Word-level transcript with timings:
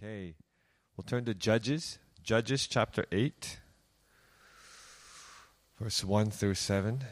Okay. 0.00 0.34
We'll 0.96 1.02
turn 1.04 1.24
to 1.24 1.34
Judges, 1.34 1.98
Judges 2.22 2.68
chapter 2.68 3.04
8, 3.10 3.58
verse 5.80 6.04
1 6.04 6.30
through 6.30 6.54
7. 6.54 7.02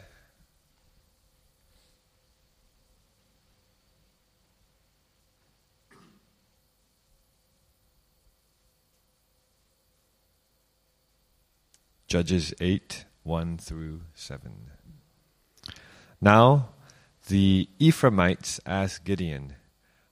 Judges 12.06 12.54
8, 12.60 13.04
1 13.24 13.58
through 13.58 14.02
7. 14.14 14.70
Now 16.20 16.68
the 17.26 17.68
Ephraimites 17.80 18.60
asked 18.64 19.02
Gideon, 19.02 19.56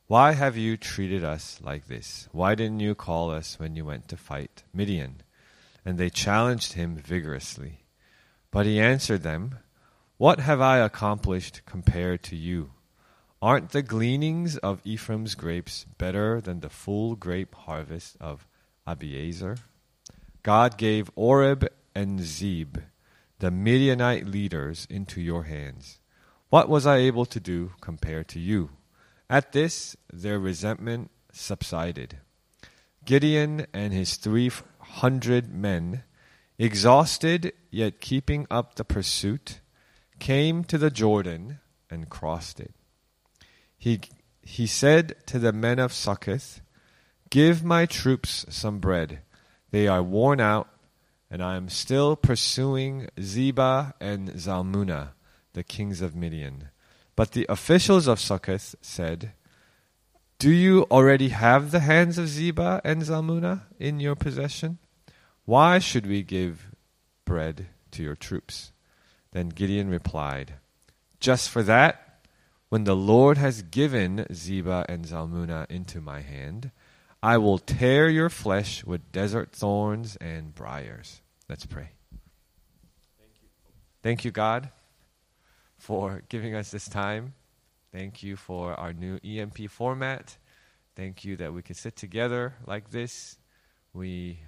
Why 0.06 0.32
have 0.32 0.54
you 0.54 0.76
treated 0.76 1.24
us 1.24 1.60
like 1.62 1.86
this? 1.86 2.28
Why 2.30 2.54
didn't 2.54 2.80
you 2.80 2.94
call 2.94 3.30
us 3.30 3.58
when 3.58 3.74
you 3.74 3.86
went 3.86 4.06
to 4.08 4.18
fight 4.18 4.62
Midian? 4.70 5.22
And 5.82 5.96
they 5.96 6.10
challenged 6.10 6.74
him 6.74 6.96
vigorously. 6.96 7.84
But 8.50 8.66
he 8.66 8.78
answered 8.78 9.22
them, 9.22 9.60
What 10.18 10.40
have 10.40 10.60
I 10.60 10.78
accomplished 10.78 11.62
compared 11.64 12.22
to 12.24 12.36
you? 12.36 12.72
Aren't 13.40 13.70
the 13.70 13.82
gleanings 13.82 14.58
of 14.58 14.82
Ephraim's 14.84 15.34
grapes 15.34 15.86
better 15.96 16.38
than 16.38 16.60
the 16.60 16.68
full 16.68 17.16
grape 17.16 17.54
harvest 17.54 18.18
of 18.20 18.46
Abiezer? 18.86 19.58
God 20.42 20.76
gave 20.76 21.10
Oreb 21.16 21.66
and 21.94 22.20
Zeb, 22.20 22.76
the 23.38 23.50
Midianite 23.50 24.26
leaders, 24.26 24.86
into 24.90 25.22
your 25.22 25.44
hands. 25.44 25.98
What 26.50 26.68
was 26.68 26.86
I 26.86 26.96
able 26.98 27.24
to 27.24 27.40
do 27.40 27.72
compared 27.80 28.28
to 28.28 28.38
you? 28.38 28.68
At 29.28 29.52
this, 29.52 29.96
their 30.12 30.38
resentment 30.38 31.10
subsided. 31.32 32.18
Gideon 33.04 33.66
and 33.72 33.92
his 33.92 34.16
three 34.16 34.50
hundred 34.78 35.52
men, 35.52 36.04
exhausted 36.58 37.52
yet 37.70 38.00
keeping 38.00 38.46
up 38.50 38.74
the 38.74 38.84
pursuit, 38.84 39.60
came 40.18 40.64
to 40.64 40.78
the 40.78 40.90
Jordan 40.90 41.60
and 41.90 42.08
crossed 42.08 42.60
it. 42.60 42.74
He, 43.76 44.00
he 44.42 44.66
said 44.66 45.16
to 45.26 45.38
the 45.38 45.52
men 45.52 45.78
of 45.78 45.92
Succoth, 45.92 46.60
Give 47.30 47.64
my 47.64 47.86
troops 47.86 48.46
some 48.48 48.78
bread. 48.78 49.20
They 49.70 49.88
are 49.88 50.02
worn 50.02 50.40
out 50.40 50.68
and 51.34 51.42
I 51.42 51.56
am 51.56 51.68
still 51.68 52.14
pursuing 52.14 53.08
Zebah 53.18 53.94
and 54.00 54.30
Zalmunna, 54.30 55.14
the 55.52 55.64
kings 55.64 56.00
of 56.00 56.14
Midian. 56.14 56.68
But 57.16 57.32
the 57.32 57.46
officials 57.48 58.06
of 58.06 58.20
Succoth 58.20 58.74
said, 58.80 59.32
Do 60.38 60.50
you 60.50 60.86
already 60.90 61.28
have 61.28 61.70
the 61.70 61.80
hands 61.80 62.18
of 62.18 62.26
Zebah 62.26 62.80
and 62.84 63.02
Zalmunna 63.02 63.62
in 63.78 64.00
your 64.00 64.16
possession? 64.16 64.78
Why 65.44 65.78
should 65.78 66.06
we 66.06 66.22
give 66.22 66.70
bread 67.24 67.66
to 67.92 68.02
your 68.02 68.16
troops? 68.16 68.72
Then 69.32 69.48
Gideon 69.50 69.88
replied, 69.88 70.54
Just 71.20 71.50
for 71.50 71.62
that, 71.62 72.20
when 72.68 72.84
the 72.84 72.96
Lord 72.96 73.38
has 73.38 73.62
given 73.62 74.26
Zebah 74.32 74.86
and 74.88 75.04
Zalmunna 75.04 75.70
into 75.70 76.00
my 76.00 76.20
hand, 76.20 76.72
I 77.22 77.38
will 77.38 77.58
tear 77.58 78.08
your 78.08 78.28
flesh 78.28 78.84
with 78.84 79.12
desert 79.12 79.52
thorns 79.52 80.16
and 80.16 80.54
briars. 80.54 81.22
Let's 81.48 81.66
pray. 81.66 81.90
Thank 83.18 83.32
you. 83.40 83.48
Thank 84.02 84.24
you, 84.24 84.30
God, 84.30 84.70
for 85.84 86.22
giving 86.30 86.54
us 86.54 86.70
this 86.70 86.88
time. 86.88 87.34
Thank 87.92 88.22
you 88.22 88.36
for 88.36 88.72
our 88.72 88.94
new 88.94 89.18
EMP 89.22 89.68
format. 89.68 90.38
Thank 90.96 91.26
you 91.26 91.36
that 91.36 91.52
we 91.52 91.60
can 91.60 91.74
sit 91.74 91.94
together 91.94 92.54
like 92.66 92.90
this. 92.90 93.36
We 93.92 94.38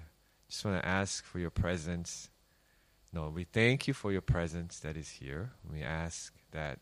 just 0.49 0.65
want 0.65 0.81
to 0.81 0.87
ask 0.89 1.23
for 1.23 1.37
your 1.37 1.51
presence. 1.51 2.31
No, 3.13 3.29
we 3.29 3.43
thank 3.43 3.87
you 3.87 3.93
for 3.93 4.11
your 4.11 4.21
presence 4.21 4.79
that 4.79 4.97
is 4.97 5.09
here. 5.09 5.51
We 5.71 5.83
ask 5.83 6.33
that 6.53 6.79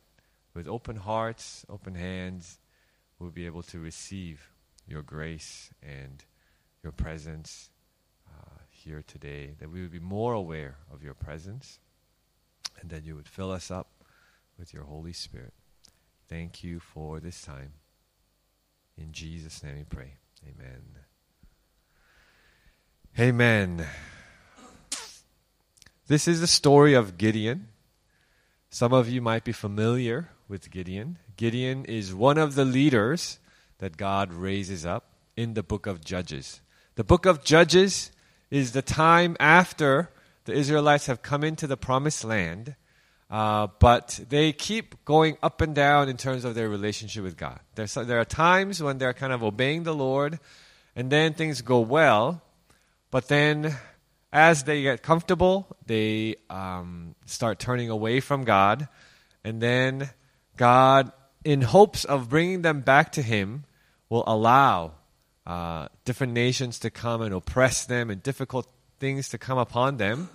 with 0.53 0.69
open 0.69 0.95
hearts, 0.95 1.66
open 1.67 1.95
hands, 1.95 2.57
we'll 3.19 3.31
be 3.31 3.47
able 3.47 3.63
to 3.63 3.79
receive 3.79 4.53
your 4.87 5.01
grace 5.01 5.69
and 5.83 6.23
your 6.81 6.93
presence 6.93 7.72
uh, 8.29 8.59
here 8.69 9.03
today, 9.05 9.55
that 9.59 9.69
we 9.69 9.81
would 9.81 9.91
be 9.91 9.99
more 9.99 10.31
aware 10.31 10.77
of 10.93 11.03
your 11.03 11.13
presence, 11.13 11.79
and 12.79 12.89
that 12.89 13.03
you 13.03 13.16
would 13.16 13.27
fill 13.27 13.51
us 13.51 13.69
up 13.69 13.94
with 14.57 14.73
your 14.73 14.83
Holy 14.83 15.13
Spirit. 15.13 15.53
Thank 16.27 16.63
you 16.63 16.79
for 16.79 17.19
this 17.19 17.41
time. 17.41 17.73
In 18.97 19.11
Jesus' 19.11 19.61
name 19.63 19.75
we 19.77 19.83
pray. 19.83 20.13
Amen. 20.43 20.81
Amen. 23.19 23.88
This 26.07 26.27
is 26.27 26.41
the 26.41 26.47
story 26.47 26.93
of 26.93 27.17
Gideon. 27.17 27.69
Some 28.69 28.93
of 28.93 29.09
you 29.09 29.21
might 29.21 29.43
be 29.43 29.51
familiar 29.51 30.29
with 30.47 30.69
Gideon. 30.69 31.17
Gideon 31.37 31.85
is 31.85 32.13
one 32.13 32.37
of 32.37 32.55
the 32.55 32.66
leaders 32.66 33.39
that 33.79 33.97
God 33.97 34.33
raises 34.33 34.85
up 34.85 35.13
in 35.35 35.53
the 35.53 35.63
book 35.63 35.85
of 35.87 36.03
Judges. 36.03 36.61
The 36.95 37.03
book 37.03 37.25
of 37.25 37.43
Judges 37.43 38.11
is 38.49 38.72
the 38.72 38.81
time 38.81 39.35
after 39.39 40.11
the 40.45 40.53
Israelites 40.53 41.07
have 41.07 41.22
come 41.22 41.43
into 41.43 41.67
the 41.67 41.77
promised 41.77 42.23
land, 42.23 42.75
uh, 43.29 43.67
but 43.79 44.19
they 44.29 44.53
keep 44.53 45.03
going 45.05 45.37
up 45.41 45.61
and 45.61 45.73
down 45.73 46.09
in 46.09 46.17
terms 46.17 46.45
of 46.45 46.55
their 46.55 46.69
relationship 46.69 47.23
with 47.23 47.37
God. 47.37 47.59
There's, 47.75 47.93
there 47.93 48.19
are 48.19 48.25
times 48.25 48.81
when 48.81 48.97
they're 48.97 49.13
kind 49.13 49.33
of 49.33 49.43
obeying 49.43 49.83
the 49.83 49.95
Lord, 49.95 50.39
and 50.95 51.09
then 51.09 51.33
things 51.33 51.61
go 51.61 51.79
well, 51.79 52.41
but 53.11 53.27
then 53.27 53.75
as 54.31 54.63
they 54.63 54.81
get 54.81 55.01
comfortable, 55.01 55.67
they 55.85 56.35
um, 56.49 57.15
start 57.25 57.59
turning 57.59 57.89
away 57.89 58.19
from 58.19 58.43
God, 58.43 58.87
and 59.43 59.61
then 59.61 60.09
God, 60.57 61.11
in 61.43 61.61
hopes 61.61 62.05
of 62.05 62.29
bringing 62.29 62.61
them 62.61 62.81
back 62.81 63.11
to 63.13 63.21
Him, 63.21 63.65
will 64.09 64.23
allow 64.27 64.93
uh, 65.45 65.87
different 66.05 66.33
nations 66.33 66.79
to 66.79 66.89
come 66.89 67.21
and 67.21 67.33
oppress 67.33 67.85
them 67.85 68.09
and 68.09 68.21
difficult 68.21 68.67
things 68.99 69.29
to 69.29 69.37
come 69.37 69.57
upon 69.57 69.97
them. 69.97 70.29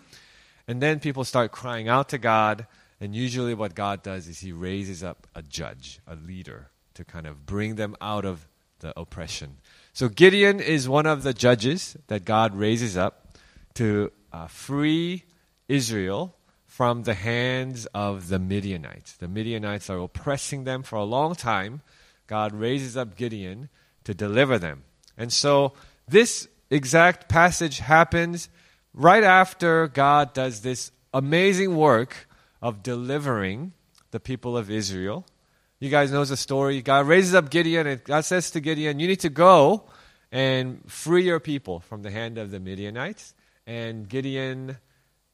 And 0.68 0.80
then 0.80 1.00
people 1.00 1.24
start 1.24 1.50
crying 1.50 1.88
out 1.88 2.10
to 2.10 2.18
God. 2.18 2.66
And 3.00 3.14
usually, 3.14 3.54
what 3.54 3.74
God 3.74 4.02
does 4.02 4.28
is 4.28 4.40
He 4.40 4.52
raises 4.52 5.02
up 5.02 5.26
a 5.34 5.42
judge, 5.42 6.00
a 6.06 6.14
leader, 6.14 6.68
to 6.94 7.04
kind 7.04 7.26
of 7.26 7.46
bring 7.46 7.76
them 7.76 7.96
out 8.00 8.24
of 8.24 8.46
the 8.80 8.98
oppression. 8.98 9.56
So, 9.92 10.08
Gideon 10.08 10.60
is 10.60 10.88
one 10.88 11.06
of 11.06 11.22
the 11.22 11.32
judges 11.32 11.96
that 12.08 12.24
God 12.24 12.54
raises 12.54 12.96
up 12.96 13.38
to 13.74 14.12
uh, 14.32 14.46
free 14.46 15.24
Israel 15.68 16.36
from 16.66 17.02
the 17.02 17.14
hands 17.14 17.86
of 17.86 18.28
the 18.28 18.38
Midianites. 18.38 19.14
The 19.14 19.28
Midianites 19.28 19.90
are 19.90 19.98
oppressing 19.98 20.64
them 20.64 20.82
for 20.82 20.96
a 20.96 21.04
long 21.04 21.34
time. 21.34 21.80
God 22.26 22.52
raises 22.52 22.96
up 22.96 23.16
Gideon 23.16 23.68
to 24.04 24.14
deliver 24.14 24.58
them. 24.58 24.84
And 25.16 25.32
so 25.32 25.72
this 26.06 26.48
exact 26.70 27.28
passage 27.28 27.80
happens 27.80 28.48
right 28.94 29.24
after 29.24 29.88
God 29.88 30.32
does 30.32 30.60
this 30.60 30.92
amazing 31.12 31.76
work 31.76 32.28
of 32.62 32.82
delivering 32.82 33.72
the 34.10 34.20
people 34.20 34.56
of 34.56 34.70
Israel. 34.70 35.26
You 35.78 35.88
guys 35.88 36.12
know 36.12 36.24
the 36.24 36.36
story. 36.36 36.82
God 36.82 37.06
raises 37.06 37.34
up 37.34 37.50
Gideon, 37.50 37.86
and 37.86 38.04
God 38.04 38.24
says 38.24 38.50
to 38.52 38.60
Gideon, 38.60 38.98
You 38.98 39.08
need 39.08 39.20
to 39.20 39.30
go 39.30 39.84
and 40.30 40.80
free 40.90 41.24
your 41.24 41.40
people 41.40 41.80
from 41.80 42.02
the 42.02 42.10
hand 42.10 42.38
of 42.38 42.50
the 42.50 42.60
Midianites. 42.60 43.34
And 43.66 44.08
Gideon 44.08 44.76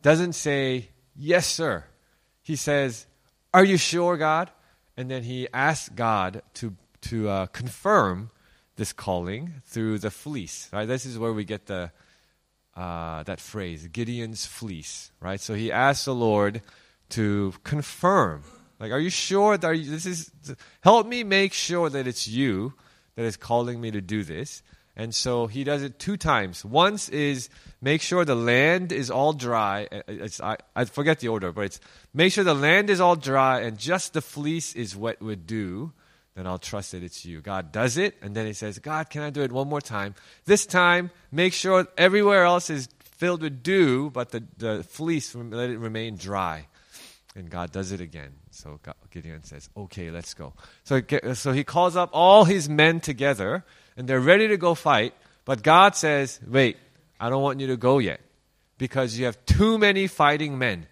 doesn't 0.02 0.34
say, 0.34 0.88
Yes, 1.16 1.46
sir. 1.46 1.84
He 2.42 2.56
says, 2.56 3.06
Are 3.52 3.64
you 3.64 3.76
sure, 3.76 4.16
God? 4.16 4.50
And 4.96 5.10
then 5.10 5.24
he 5.24 5.48
asks 5.52 5.88
God 5.88 6.42
to, 6.54 6.74
to 7.02 7.28
uh, 7.28 7.46
confirm 7.46 8.30
this 8.76 8.92
calling 8.92 9.54
through 9.64 9.98
the 9.98 10.10
fleece. 10.10 10.70
Right? 10.72 10.86
This 10.86 11.06
is 11.06 11.18
where 11.18 11.32
we 11.32 11.44
get 11.44 11.66
the 11.66 11.90
uh, 12.76 13.22
that 13.22 13.40
phrase, 13.40 13.88
Gideon's 13.88 14.46
fleece. 14.46 15.10
Right? 15.20 15.40
So 15.40 15.54
he 15.54 15.72
asks 15.72 16.04
the 16.04 16.14
Lord 16.14 16.62
to 17.10 17.54
confirm. 17.64 18.42
Like, 18.78 18.92
are 18.92 18.98
you 18.98 19.10
sure 19.10 19.56
that 19.56 19.70
you, 19.70 19.90
this 19.90 20.06
is? 20.06 20.30
Help 20.82 21.06
me 21.06 21.24
make 21.24 21.52
sure 21.52 21.88
that 21.88 22.06
it's 22.06 22.28
you 22.28 22.74
that 23.14 23.24
is 23.24 23.36
calling 23.36 23.80
me 23.80 23.90
to 23.90 24.00
do 24.00 24.22
this. 24.22 24.62
And 24.96 25.14
so 25.14 25.46
he 25.46 25.62
does 25.62 25.82
it 25.82 25.98
two 25.98 26.16
times. 26.16 26.64
Once 26.64 27.10
is 27.10 27.50
make 27.82 28.00
sure 28.00 28.24
the 28.24 28.34
land 28.34 28.92
is 28.92 29.10
all 29.10 29.34
dry. 29.34 29.88
Uh, 29.92 29.96
uh, 29.96 30.00
it's, 30.08 30.40
I, 30.40 30.56
I 30.74 30.86
forget 30.86 31.20
the 31.20 31.28
order, 31.28 31.52
but 31.52 31.66
it's 31.66 31.80
make 32.14 32.32
sure 32.32 32.44
the 32.44 32.54
land 32.54 32.88
is 32.88 33.00
all 33.00 33.14
dry 33.14 33.60
and 33.60 33.78
just 33.78 34.14
the 34.14 34.22
fleece 34.22 34.74
is 34.74 34.96
wet 34.96 35.20
with 35.20 35.46
dew. 35.46 35.92
then 36.34 36.46
I'll 36.46 36.58
trust 36.58 36.92
that 36.92 37.02
it's 37.02 37.26
you. 37.26 37.42
God 37.42 37.72
does 37.72 37.98
it, 37.98 38.16
and 38.22 38.34
then 38.34 38.46
he 38.46 38.54
says, 38.54 38.78
God, 38.78 39.10
can 39.10 39.22
I 39.22 39.30
do 39.30 39.42
it 39.42 39.52
one 39.52 39.68
more 39.68 39.82
time? 39.82 40.14
This 40.46 40.64
time, 40.64 41.10
make 41.30 41.52
sure 41.52 41.86
everywhere 41.98 42.44
else 42.44 42.70
is 42.70 42.88
filled 43.02 43.42
with 43.42 43.62
dew, 43.62 44.10
but 44.10 44.30
the, 44.30 44.44
the 44.56 44.82
fleece, 44.82 45.34
let 45.34 45.70
it 45.70 45.78
remain 45.78 46.16
dry. 46.16 46.68
And 47.36 47.50
God 47.50 47.70
does 47.70 47.92
it 47.92 48.00
again. 48.00 48.32
So 48.50 48.80
Gideon 49.10 49.44
says, 49.44 49.68
Okay, 49.76 50.10
let's 50.10 50.32
go. 50.32 50.54
So, 50.84 51.02
so 51.34 51.52
he 51.52 51.64
calls 51.64 51.94
up 51.94 52.08
all 52.14 52.46
his 52.46 52.66
men 52.68 53.00
together, 53.00 53.62
and 53.96 54.08
they're 54.08 54.20
ready 54.20 54.48
to 54.48 54.56
go 54.56 54.74
fight, 54.74 55.14
But 55.44 55.62
God 55.62 55.94
says, 55.94 56.40
wait, 56.46 56.76
I 57.20 57.30
don't 57.30 57.42
want 57.42 57.60
you 57.60 57.68
to 57.68 57.76
go 57.76 57.98
yet 57.98 58.20
because 58.78 59.18
you 59.18 59.26
have 59.26 59.44
too 59.46 59.78
many 59.78 60.06
fighting 60.06 60.58
men. 60.58 60.86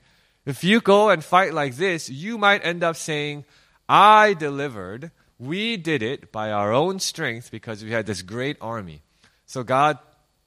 If 0.46 0.62
you 0.62 0.81
go 0.81 1.11
and 1.11 1.25
fight 1.25 1.52
like 1.55 1.76
this, 1.76 2.08
you 2.08 2.38
might 2.38 2.64
end 2.64 2.85
up 2.85 2.96
saying, 2.96 3.44
I 3.88 4.35
delivered. 4.35 5.11
We 5.38 5.76
did 5.76 6.02
it 6.02 6.31
by 6.31 6.52
our 6.52 6.73
own 6.73 7.00
strength 7.00 7.50
because 7.50 7.82
we 7.82 7.91
had 7.91 8.06
this 8.06 8.23
great 8.23 8.56
army. 8.61 9.02
So 9.46 9.64
God, 9.64 9.99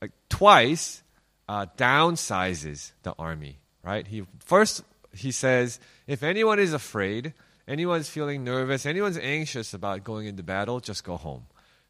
like, 0.01 0.11
twice, 0.29 1.03
uh, 1.49 1.65
downsizes 1.77 2.91
the 3.03 3.13
army, 3.19 3.59
right? 3.83 4.07
He 4.07 4.23
first 4.45 4.83
he 5.19 5.31
says, 5.31 5.79
if 6.05 6.23
anyone 6.23 6.59
is 6.59 6.73
afraid, 6.73 7.33
anyone's 7.67 8.09
feeling 8.09 8.43
nervous, 8.43 8.85
anyone's 8.85 9.17
anxious 9.17 9.73
about 9.73 10.03
going 10.03 10.27
into 10.27 10.43
battle, 10.43 10.79
just 10.79 11.03
go 11.03 11.17
home. 11.17 11.45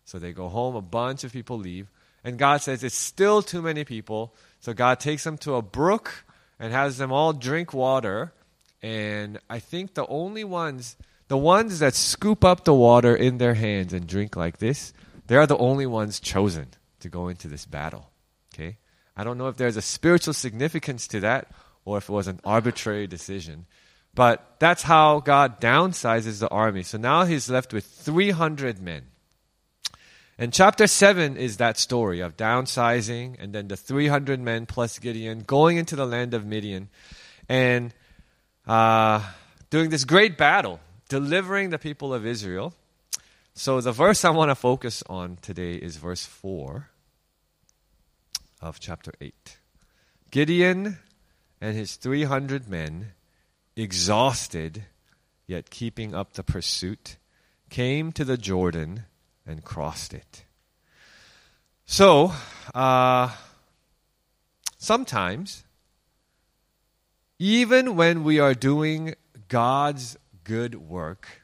So 0.05 0.19
they 0.19 0.31
go 0.31 0.49
home. 0.49 0.75
A 0.75 0.81
bunch 0.81 1.23
of 1.23 1.33
people 1.33 1.57
leave, 1.57 1.89
and 2.23 2.37
God 2.37 2.61
says 2.61 2.83
it's 2.83 2.95
still 2.95 3.41
too 3.41 3.61
many 3.61 3.83
people. 3.83 4.33
So 4.59 4.73
God 4.73 4.99
takes 4.99 5.23
them 5.23 5.37
to 5.39 5.55
a 5.55 5.61
brook 5.61 6.25
and 6.59 6.73
has 6.73 6.97
them 6.97 7.11
all 7.11 7.33
drink 7.33 7.73
water. 7.73 8.33
And 8.81 9.39
I 9.49 9.59
think 9.59 9.93
the 9.93 10.07
only 10.07 10.43
ones, 10.43 10.95
the 11.27 11.37
ones 11.37 11.79
that 11.79 11.93
scoop 11.93 12.45
up 12.45 12.63
the 12.63 12.73
water 12.73 13.15
in 13.15 13.37
their 13.37 13.55
hands 13.55 13.93
and 13.93 14.07
drink 14.07 14.35
like 14.35 14.57
this, 14.57 14.93
they 15.27 15.35
are 15.35 15.47
the 15.47 15.57
only 15.57 15.85
ones 15.85 16.19
chosen 16.19 16.67
to 17.01 17.09
go 17.09 17.27
into 17.27 17.47
this 17.47 17.65
battle. 17.65 18.09
Okay? 18.53 18.77
I 19.15 19.23
don't 19.23 19.37
know 19.37 19.47
if 19.47 19.57
there's 19.57 19.77
a 19.77 19.81
spiritual 19.81 20.33
significance 20.33 21.07
to 21.09 21.19
that 21.21 21.51
or 21.87 21.97
if 21.97 22.09
it 22.09 22.11
was 22.11 22.27
an 22.27 22.41
arbitrary 22.43 23.07
decision. 23.07 23.65
But 24.13 24.59
that's 24.59 24.83
how 24.83 25.21
God 25.21 25.61
downsizes 25.61 26.39
the 26.39 26.49
army. 26.49 26.83
So 26.83 26.97
now 26.97 27.23
he's 27.23 27.49
left 27.49 27.71
with 27.71 27.85
300 27.85 28.81
men. 28.81 29.03
And 30.37 30.51
chapter 30.51 30.85
7 30.85 31.37
is 31.37 31.57
that 31.57 31.77
story 31.77 32.19
of 32.19 32.35
downsizing 32.35 33.37
and 33.39 33.53
then 33.53 33.69
the 33.69 33.77
300 33.77 34.41
men 34.41 34.65
plus 34.65 34.99
Gideon 34.99 35.43
going 35.47 35.77
into 35.77 35.95
the 35.95 36.05
land 36.05 36.33
of 36.33 36.45
Midian 36.45 36.89
and 37.47 37.93
uh, 38.67 39.23
doing 39.69 39.89
this 39.89 40.03
great 40.03 40.37
battle, 40.37 40.81
delivering 41.07 41.69
the 41.69 41.79
people 41.79 42.13
of 42.13 42.25
Israel. 42.25 42.73
So 43.53 43.79
the 43.79 43.93
verse 43.93 44.25
I 44.25 44.31
want 44.31 44.51
to 44.51 44.55
focus 44.55 45.03
on 45.07 45.37
today 45.41 45.75
is 45.75 45.95
verse 45.95 46.25
4 46.25 46.89
of 48.61 48.81
chapter 48.81 49.13
8. 49.21 49.57
Gideon 50.31 50.97
and 51.59 51.75
his 51.75 51.95
300 51.95 52.67
men, 52.67 53.13
exhausted 53.75 54.83
yet 55.45 55.69
keeping 55.69 56.13
up 56.13 56.33
the 56.33 56.43
pursuit, 56.43 57.17
came 57.69 58.11
to 58.11 58.25
the 58.25 58.37
Jordan 58.37 59.03
and 59.45 59.63
crossed 59.63 60.13
it. 60.13 60.43
So, 61.85 62.33
uh, 62.75 63.33
sometimes, 64.77 65.63
even 67.39 67.95
when 67.95 68.23
we 68.23 68.39
are 68.39 68.53
doing 68.53 69.15
God's 69.47 70.17
good 70.43 70.75
work, 70.75 71.43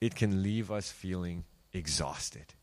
it 0.00 0.14
can 0.14 0.42
leave 0.42 0.70
us 0.70 0.90
feeling 0.90 1.44
exhausted. 1.72 2.54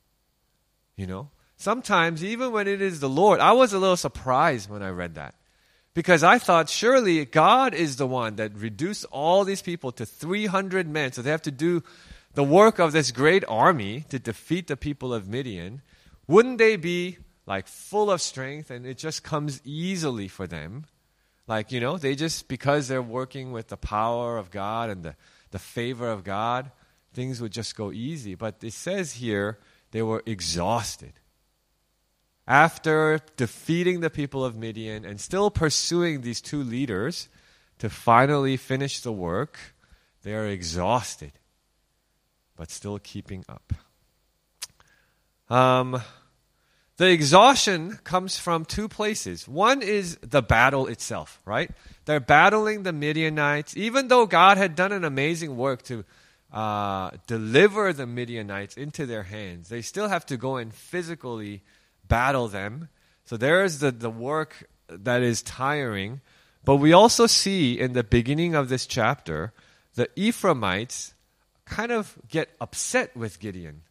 You 0.95 1.07
know? 1.07 1.30
Sometimes, 1.57 2.24
even 2.24 2.51
when 2.51 2.68
it 2.68 2.81
is 2.81 3.00
the 3.00 3.09
Lord, 3.09 3.39
I 3.39 3.53
was 3.53 3.71
a 3.71 3.80
little 3.80 3.97
surprised 3.97 4.69
when 4.69 4.83
I 4.83 4.89
read 4.89 5.15
that. 5.15 5.36
Because 5.95 6.24
I 6.24 6.38
thought 6.38 6.69
surely 6.69 7.24
God 7.25 7.74
is 7.74 7.95
the 7.95 8.06
one 8.06 8.36
that 8.36 8.56
reduced 8.56 9.06
all 9.12 9.44
these 9.45 9.62
people 9.62 9.92
to 9.94 10.06
300 10.06 10.88
men. 10.88 11.13
So 11.13 11.21
they 11.24 11.31
have 11.31 11.42
to 11.44 11.51
do 11.51 11.83
the 12.36 12.44
work 12.44 12.80
of 12.80 12.92
this 12.92 13.12
great 13.12 13.45
army 13.47 14.03
to 14.09 14.19
defeat 14.19 14.68
the 14.68 14.75
people 14.75 15.13
of 15.13 15.30
Midian, 15.30 15.81
wouldn't 16.27 16.57
they 16.57 16.75
be 16.75 17.18
like 17.45 17.65
full 17.65 18.12
of 18.12 18.21
strength 18.21 18.69
and 18.69 18.86
it 18.86 18.97
just 18.97 19.24
comes 19.24 19.62
easily 19.63 20.27
for 20.27 20.45
them? 20.45 20.86
Like, 21.47 21.71
you 21.71 21.80
know, 21.80 21.97
they 21.97 22.13
just, 22.13 22.50
because 22.50 22.89
they're 22.89 23.01
working 23.01 23.53
with 23.53 23.69
the 23.69 23.77
power 23.77 24.38
of 24.38 24.51
God 24.51 24.89
and 24.89 25.03
the, 25.03 25.15
the 25.51 25.59
favor 25.59 26.09
of 26.09 26.25
God, 26.25 26.71
things 27.13 27.39
would 27.39 27.53
just 27.53 27.77
go 27.77 27.94
easy. 27.94 28.36
But 28.36 28.56
it 28.62 28.74
says 28.74 29.13
here 29.13 29.59
they 29.92 30.01
were 30.01 30.24
exhausted. 30.25 31.13
After 32.47 33.19
defeating 33.38 34.01
the 34.01 34.09
people 34.09 34.45
of 34.45 34.56
Midian 34.56 35.03
and 35.03 35.19
still 35.19 35.50
pursuing 35.50 36.21
these 36.21 36.42
two 36.42 36.62
leaders 36.62 37.27
to 37.80 37.89
finally 37.89 38.56
finish 38.56 39.00
the 39.00 39.12
work, 39.12 39.57
they 40.24 40.33
are 40.33 40.45
exhausted 40.45 41.33
but 42.56 42.71
still 42.71 43.00
keeping 43.00 43.45
up. 43.50 43.74
Um, 45.50 46.01
the 46.97 47.12
exhaustion 47.12 48.00
comes 48.03 48.38
from 48.38 48.65
two 48.65 48.88
places. 48.88 49.47
One 49.47 49.81
is 49.81 50.18
the 50.21 50.42
battle 50.42 50.88
itself, 50.88 51.42
right? 51.45 51.69
They're 52.06 52.19
battling 52.19 52.83
the 52.83 52.94
Midianites, 52.94 53.75
even 53.75 54.07
though 54.07 54.25
God 54.25 54.57
had 54.57 54.75
done 54.75 54.92
an 54.92 55.03
amazing 55.03 55.57
work 55.57 55.83
to 55.83 56.06
uh, 56.53 57.12
deliver 57.27 57.92
the 57.92 58.07
Midianites 58.07 58.77
into 58.77 59.06
their 59.06 59.24
hands. 59.24 59.68
They 59.68 59.81
still 59.81 60.07
have 60.07 60.25
to 60.27 60.38
go 60.38 60.56
and 60.56 60.74
physically 60.74 61.63
battle 62.07 62.48
them. 62.48 62.90
So 63.25 63.38
there's 63.38 63.80
the, 63.80 63.92
the 63.92 64.10
work 64.10 64.69
that 64.88 65.22
is 65.22 65.42
tiring. 65.42 66.22
But 66.63 66.78
we 66.78 66.94
also 66.94 67.28
see 67.28 67.80
in 67.80 67.94
the 67.94 68.04
beginning 68.04 68.56
of 68.56 68.69
this 68.69 68.86
chapter 68.86 69.54
the 69.96 70.10
Ephraimites 70.16 71.13
kind 71.66 71.92
of 71.92 72.18
get 72.30 72.50
upset 72.60 73.16
with 73.16 73.40
Gideon. 73.40 73.81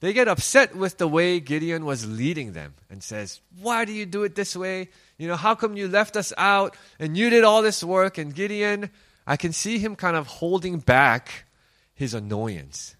They 0.00 0.14
get 0.14 0.28
upset 0.28 0.74
with 0.74 0.96
the 0.96 1.06
way 1.06 1.40
Gideon 1.40 1.84
was 1.84 2.06
leading 2.06 2.52
them 2.52 2.74
and 2.88 3.02
says, 3.02 3.40
Why 3.60 3.84
do 3.84 3.92
you 3.92 4.06
do 4.06 4.24
it 4.24 4.34
this 4.34 4.56
way? 4.56 4.88
You 5.18 5.28
know, 5.28 5.36
how 5.36 5.54
come 5.54 5.76
you 5.76 5.88
left 5.88 6.16
us 6.16 6.32
out 6.38 6.74
and 6.98 7.16
you 7.16 7.28
did 7.28 7.44
all 7.44 7.60
this 7.60 7.84
work? 7.84 8.16
And 8.16 8.34
Gideon, 8.34 8.90
I 9.26 9.36
can 9.36 9.52
see 9.52 9.78
him 9.78 9.96
kind 9.96 10.16
of 10.16 10.26
holding 10.26 10.78
back 10.78 11.44
his 11.94 12.14
annoyance. 12.14 12.96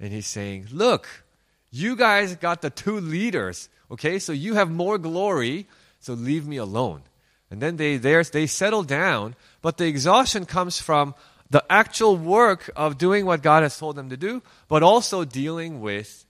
And 0.00 0.10
he's 0.10 0.26
saying, 0.26 0.68
Look, 0.72 1.24
you 1.70 1.96
guys 1.96 2.34
got 2.36 2.62
the 2.62 2.70
two 2.70 2.98
leaders, 2.98 3.68
okay? 3.90 4.18
So 4.18 4.32
you 4.32 4.54
have 4.54 4.70
more 4.70 4.98
glory, 4.98 5.66
so 6.00 6.14
leave 6.14 6.46
me 6.46 6.56
alone. 6.56 7.02
And 7.50 7.62
then 7.62 7.76
they, 7.76 7.96
they 7.96 8.46
settle 8.46 8.82
down, 8.82 9.34
but 9.62 9.78
the 9.78 9.86
exhaustion 9.86 10.44
comes 10.44 10.80
from 10.80 11.14
the 11.50 11.64
actual 11.70 12.16
work 12.16 12.70
of 12.76 12.98
doing 12.98 13.24
what 13.24 13.42
God 13.42 13.62
has 13.62 13.78
told 13.78 13.96
them 13.96 14.10
to 14.10 14.16
do, 14.16 14.42
but 14.68 14.82
also 14.82 15.24
dealing 15.24 15.80
with 15.80 16.26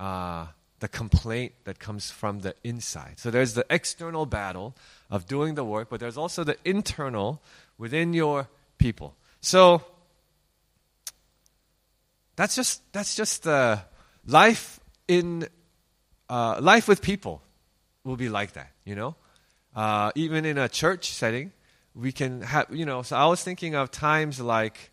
uh, 0.00 0.46
the 0.80 0.88
complaint 0.88 1.52
that 1.64 1.78
comes 1.78 2.10
from 2.10 2.40
the 2.40 2.54
inside. 2.64 3.18
So 3.18 3.30
there's 3.30 3.54
the 3.54 3.66
external 3.70 4.26
battle 4.26 4.74
of 5.10 5.26
doing 5.26 5.54
the 5.54 5.64
work, 5.64 5.88
but 5.90 6.00
there's 6.00 6.16
also 6.16 6.44
the 6.44 6.56
internal 6.64 7.40
within 7.78 8.14
your 8.14 8.48
people. 8.78 9.14
So 9.40 9.82
that's 12.36 12.54
just 12.54 12.80
that's 12.92 13.14
just 13.14 13.44
the 13.44 13.80
life 14.26 14.80
in 15.06 15.48
uh, 16.28 16.58
life 16.60 16.88
with 16.88 17.02
people 17.02 17.42
will 18.04 18.16
be 18.16 18.28
like 18.28 18.52
that. 18.52 18.70
You 18.84 18.94
know, 18.94 19.16
uh, 19.74 20.12
even 20.14 20.44
in 20.44 20.58
a 20.58 20.68
church 20.68 21.10
setting, 21.12 21.52
we 21.94 22.12
can 22.12 22.42
have, 22.42 22.66
you 22.70 22.86
know, 22.86 23.02
so 23.02 23.16
I 23.16 23.26
was 23.26 23.42
thinking 23.42 23.74
of 23.74 23.90
times 23.90 24.40
like, 24.40 24.90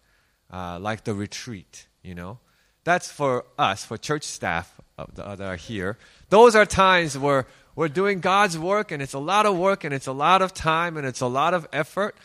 uh, 0.52 0.80
like 0.80 1.04
the 1.04 1.14
retreat, 1.14 1.88
you 2.04 2.16
know. 2.16 2.40
That's 2.84 3.12
for 3.12 3.46
us, 3.58 3.84
for 3.84 3.98
church 3.98 4.24
staff 4.24 4.80
that 5.16 5.42
are 5.42 5.56
here. 5.56 5.98
Those 6.30 6.56
are 6.56 6.66
times 6.66 7.18
where 7.18 7.48
we're 7.76 7.90
doing 7.90 8.20
God's 8.20 8.58
work 8.58 8.92
and 8.92 9.02
it's 9.02 9.14
a 9.14 9.20
lot 9.20 9.46
of 9.46 9.58
work 9.58 9.84
and 9.84 9.94
it's 9.94 10.08
a 10.08 10.12
lot 10.12 10.42
of 10.42 10.54
time 10.54 10.96
and 10.96 11.06
it's 11.06 11.22
a 11.22 11.28
lot 11.28 11.54
of 11.54 11.68
effort, 11.74 12.16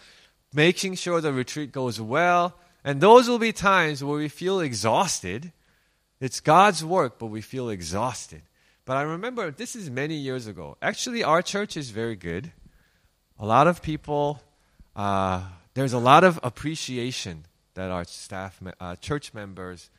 making 0.52 0.96
sure 0.96 1.20
the 1.20 1.32
retreat 1.32 1.72
goes 1.72 2.00
well. 2.00 2.54
And 2.84 3.00
those 3.00 3.28
will 3.28 3.38
be 3.38 3.52
times 3.52 4.04
where 4.04 4.18
we 4.18 4.28
feel 4.28 4.60
exhausted. 4.60 5.52
It's 6.20 6.40
God's 6.40 6.84
work, 6.84 7.18
but 7.18 7.26
we 7.26 7.40
feel 7.40 7.68
exhausted. 7.70 8.42
But 8.90 8.96
I 8.96 9.02
remember 9.02 9.52
this 9.52 9.76
is 9.76 9.88
many 9.88 10.16
years 10.16 10.48
ago. 10.48 10.76
Actually, 10.82 11.22
our 11.22 11.42
church 11.42 11.76
is 11.76 11.90
very 11.90 12.16
good. 12.16 12.50
A 13.38 13.46
lot 13.46 13.68
of 13.68 13.82
people 13.82 14.42
uh, 14.96 15.42
there's 15.74 15.92
a 15.92 15.98
lot 16.00 16.24
of 16.24 16.40
appreciation 16.42 17.44
that 17.74 17.92
our 17.92 18.02
staff, 18.02 18.60
uh, 18.80 18.96
church 18.96 19.32
members 19.32 19.90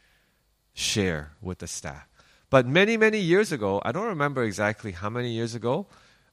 share 0.74 1.32
with 1.42 1.60
the 1.60 1.68
staff. 1.68 2.06
But 2.50 2.68
many, 2.68 2.98
many 2.98 3.20
years 3.20 3.54
ago, 3.54 3.82
I 3.86 3.94
don't 3.94 4.08
remember 4.08 4.44
exactly 4.44 4.92
how 4.92 5.10
many 5.10 5.32
years 5.32 5.56
ago, 5.56 5.88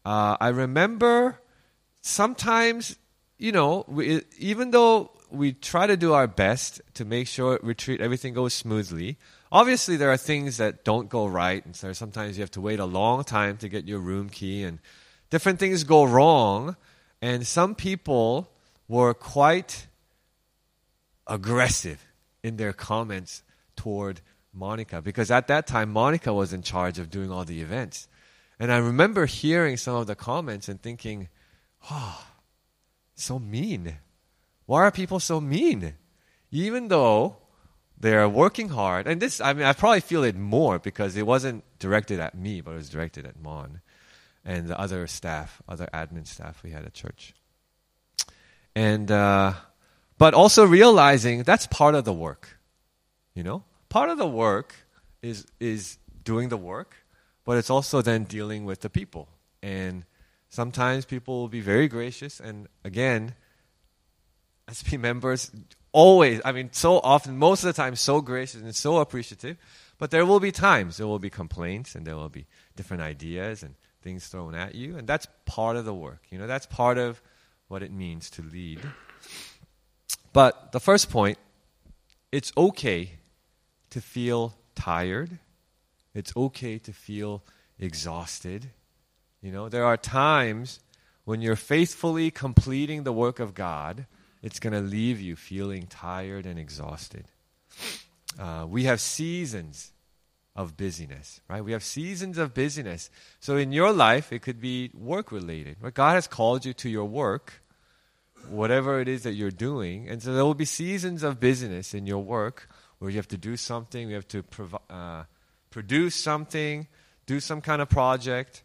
uh, 0.05 0.37
I 0.41 0.49
remember 0.49 1.41
sometimes, 2.01 2.97
you 3.39 3.53
know, 3.53 3.85
we, 3.87 4.23
even 4.37 4.73
though 4.73 5.13
we 5.31 5.53
try 5.53 5.87
to 5.87 5.97
do 5.97 6.13
our 6.13 6.27
best 6.27 6.81
to 6.95 7.05
make 7.05 7.29
sure 7.29 7.61
retreat 7.63 8.01
everything 8.01 8.35
goes 8.35 8.53
smoothly, 8.53 9.17
obviously 9.51 9.97
there 9.97 10.11
are 10.11 10.17
things 10.17 10.57
that 10.59 10.85
don't 10.85 11.09
go 11.09 11.27
right, 11.27 11.65
and 11.65 11.75
so 11.75 11.93
sometimes 11.93 12.37
you 12.37 12.43
have 12.43 12.51
to 12.53 12.61
wait 12.61 12.81
a 12.81 12.85
long 12.85 13.25
time 13.25 13.57
to 13.59 13.69
get 13.69 13.87
your 13.87 14.01
room 14.01 14.29
key, 14.29 14.65
and 14.65 14.79
different 15.31 15.59
things 15.59 15.85
go 15.85 16.05
wrong. 16.05 16.77
And 17.21 17.47
some 17.47 17.75
people 17.75 18.51
were 18.87 19.13
quite 19.15 19.89
aggressive 21.27 22.05
in 22.43 22.57
their 22.57 22.73
comments 22.73 23.43
toward 23.77 24.21
Monica 24.53 25.03
because 25.03 25.31
at 25.31 25.49
that 25.49 25.67
time 25.67 25.93
Monica 25.93 26.33
was 26.33 26.53
in 26.53 26.63
charge 26.63 26.99
of 26.99 27.11
doing 27.11 27.31
all 27.31 27.45
the 27.45 27.61
events. 27.61 28.09
And 28.59 28.73
I 28.73 28.79
remember 28.79 29.27
hearing 29.27 29.77
some 29.77 29.97
of 29.97 30.07
the 30.07 30.17
comments 30.17 30.69
and 30.69 30.81
thinking, 30.83 31.29
oh, 31.91 32.25
so 33.15 33.39
mean. 33.39 33.97
Why 34.67 34.83
are 34.83 34.91
people 34.91 35.21
so 35.21 35.41
mean? 35.41 35.95
Even 36.51 36.89
though 36.89 37.37
they're 38.01 38.29
working 38.29 38.69
hard, 38.69 39.07
and 39.07 39.21
this, 39.21 39.41
I 39.41 39.53
mean, 39.53 39.65
I 39.65 39.73
probably 39.73 40.01
feel 40.01 40.23
it 40.25 40.37
more 40.37 40.79
because 40.79 41.17
it 41.17 41.27
wasn't 41.27 41.65
directed 41.79 42.21
at 42.21 42.37
me, 42.37 42.61
but 42.61 42.73
it 42.73 42.77
was 42.77 42.89
directed 42.89 43.27
at 43.27 43.41
Mon 43.41 43.81
and 44.45 44.69
the 44.69 44.79
other 44.79 45.07
staff, 45.07 45.61
other 45.69 45.89
admin 45.93 46.27
staff 46.27 46.63
we 46.63 46.71
had 46.71 46.85
at 46.85 46.95
church. 46.95 47.35
And, 48.75 49.11
uh, 49.11 49.55
but 50.19 50.35
also 50.35 50.67
realizing 50.67 51.45
that's 51.45 51.67
part 51.67 51.95
of 51.95 52.05
the 52.05 52.13
work. 52.13 52.59
You 53.35 53.45
know, 53.45 53.65
part 53.89 54.11
of 54.11 54.19
the 54.19 54.27
work 54.27 54.75
is 55.23 55.47
is 55.61 55.99
doing 56.25 56.49
the 56.49 56.57
work, 56.57 56.97
but 57.45 57.57
it's 57.57 57.71
also 57.71 58.03
then 58.03 58.25
dealing 58.25 58.65
with 58.65 58.81
the 58.81 58.91
people. 58.91 59.29
And 59.63 60.05
sometimes 60.51 61.05
people 61.05 61.41
will 61.41 61.49
be 61.49 61.61
very 61.61 61.87
gracious, 61.89 62.41
and 62.41 62.67
again, 62.85 63.35
SP 64.67 64.99
members 64.99 65.53
always, 65.93 66.41
I 66.45 66.53
mean, 66.53 66.71
so 66.73 66.99
often, 67.01 67.39
most 67.39 67.63
of 67.65 67.67
the 67.67 67.73
time, 67.73 67.97
so 67.97 68.21
gracious 68.21 68.63
and 68.63 68.75
so 68.75 68.99
appreciative. 68.99 69.57
But 69.99 70.11
there 70.11 70.25
will 70.25 70.41
be 70.41 70.53
times 70.53 70.97
there 70.97 71.07
will 71.07 71.19
be 71.19 71.31
complaints, 71.31 71.95
and 71.95 72.07
there 72.07 72.17
will 72.17 72.29
be 72.29 72.47
different 72.77 73.03
ideas 73.03 73.63
and 73.63 73.75
things 74.03 74.29
thrown 74.29 74.55
at 74.55 74.75
you, 74.75 74.97
and 74.97 75.09
that's 75.09 75.27
part 75.45 75.77
of 75.77 75.85
the 75.85 75.95
work. 75.95 76.23
You 76.31 76.39
know, 76.39 76.47
that's 76.47 76.67
part 76.67 76.99
of 76.99 77.21
what 77.67 77.83
it 77.83 77.93
means 77.93 78.31
to 78.31 78.43
lead. 78.43 78.81
But 80.33 80.73
the 80.73 80.81
first 80.81 81.11
point, 81.11 81.39
it's 82.31 82.53
okay 82.57 83.19
to 83.91 84.01
feel 84.01 84.55
tired. 84.75 85.39
It's 86.15 86.33
okay 86.37 86.79
to 86.79 86.93
feel 86.93 87.43
exhausted. 87.79 88.71
You 89.43 89.53
know, 89.53 89.69
there 89.69 89.85
are 89.85 89.97
times 89.97 90.81
when 91.25 91.41
you're 91.43 91.57
faithfully 91.57 92.31
completing 92.31 93.03
the 93.03 93.13
work 93.13 93.41
of 93.41 93.55
God, 93.55 94.07
it's 94.43 94.61
going 94.61 94.73
to 94.73 94.81
leave 94.81 95.21
you 95.21 95.37
feeling 95.37 95.87
tired 95.87 96.47
and 96.47 96.59
exhausted. 96.59 97.25
Uh, 98.39 98.67
we 98.69 98.85
have 98.85 99.01
seasons 99.01 99.93
of 100.55 100.77
busyness, 100.77 101.41
right? 101.49 101.65
We 101.65 101.73
have 101.73 101.85
seasons 101.85 102.39
of 102.39 102.55
busyness. 102.55 103.11
So 103.41 103.57
in 103.57 103.73
your 103.73 103.93
life, 103.93 104.33
it 104.33 104.43
could 104.43 104.61
be 104.61 104.91
work 104.95 105.31
related. 105.33 105.77
Right? 105.81 105.95
God 105.95 106.15
has 106.15 106.27
called 106.27 106.65
you 106.65 106.73
to 106.75 106.89
your 106.89 107.05
work, 107.05 107.63
whatever 108.49 109.01
it 109.01 109.09
is 109.09 109.23
that 109.23 109.33
you're 109.35 109.51
doing. 109.51 110.09
And 110.09 110.23
so 110.23 110.35
there 110.35 110.45
will 110.45 110.55
be 110.55 110.65
seasons 110.65 111.23
of 111.23 111.41
busyness 111.41 111.95
in 111.95 112.07
your 112.07 112.23
work 112.23 112.69
where 112.99 113.11
you 113.11 113.17
have 113.17 113.29
to 113.29 113.37
do 113.37 113.57
something, 113.57 114.09
you 114.09 114.17
have 114.17 114.29
to 114.29 114.43
prov- 114.43 114.83
uh, 114.91 115.25
produce 115.71 116.15
something, 116.15 116.89
do 117.27 117.41
some 117.41 117.61
kind 117.61 117.81
of 117.81 117.89
project. 117.89 118.63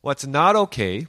What's 0.00 0.26
not 0.26 0.56
okay 0.56 1.06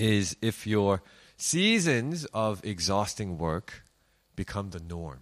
is 0.00 0.36
if 0.40 0.66
your 0.66 1.02
seasons 1.36 2.24
of 2.26 2.64
exhausting 2.64 3.38
work 3.38 3.82
become 4.34 4.70
the 4.70 4.80
norm, 4.80 5.20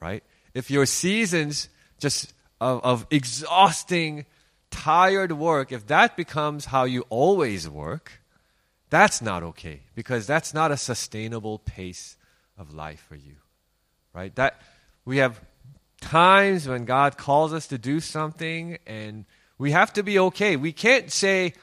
right? 0.00 0.22
If 0.54 0.70
your 0.70 0.86
seasons 0.86 1.68
just 1.98 2.32
of, 2.60 2.84
of 2.84 3.06
exhausting, 3.10 4.26
tired 4.70 5.32
work, 5.32 5.72
if 5.72 5.86
that 5.88 6.16
becomes 6.16 6.66
how 6.66 6.84
you 6.84 7.04
always 7.10 7.68
work, 7.68 8.22
that's 8.90 9.20
not 9.20 9.42
okay 9.42 9.80
because 9.94 10.26
that's 10.26 10.54
not 10.54 10.70
a 10.70 10.76
sustainable 10.76 11.58
pace 11.58 12.16
of 12.56 12.72
life 12.72 13.04
for 13.08 13.16
you. 13.16 13.36
Right? 14.12 14.34
That 14.36 14.60
we 15.04 15.16
have 15.16 15.40
times 16.00 16.68
when 16.68 16.84
God 16.84 17.16
calls 17.16 17.52
us 17.52 17.66
to 17.68 17.78
do 17.78 17.98
something 17.98 18.78
and 18.86 19.24
we 19.58 19.72
have 19.72 19.92
to 19.94 20.02
be 20.04 20.18
okay. 20.18 20.56
We 20.56 20.72
can't 20.72 21.10
say, 21.10 21.54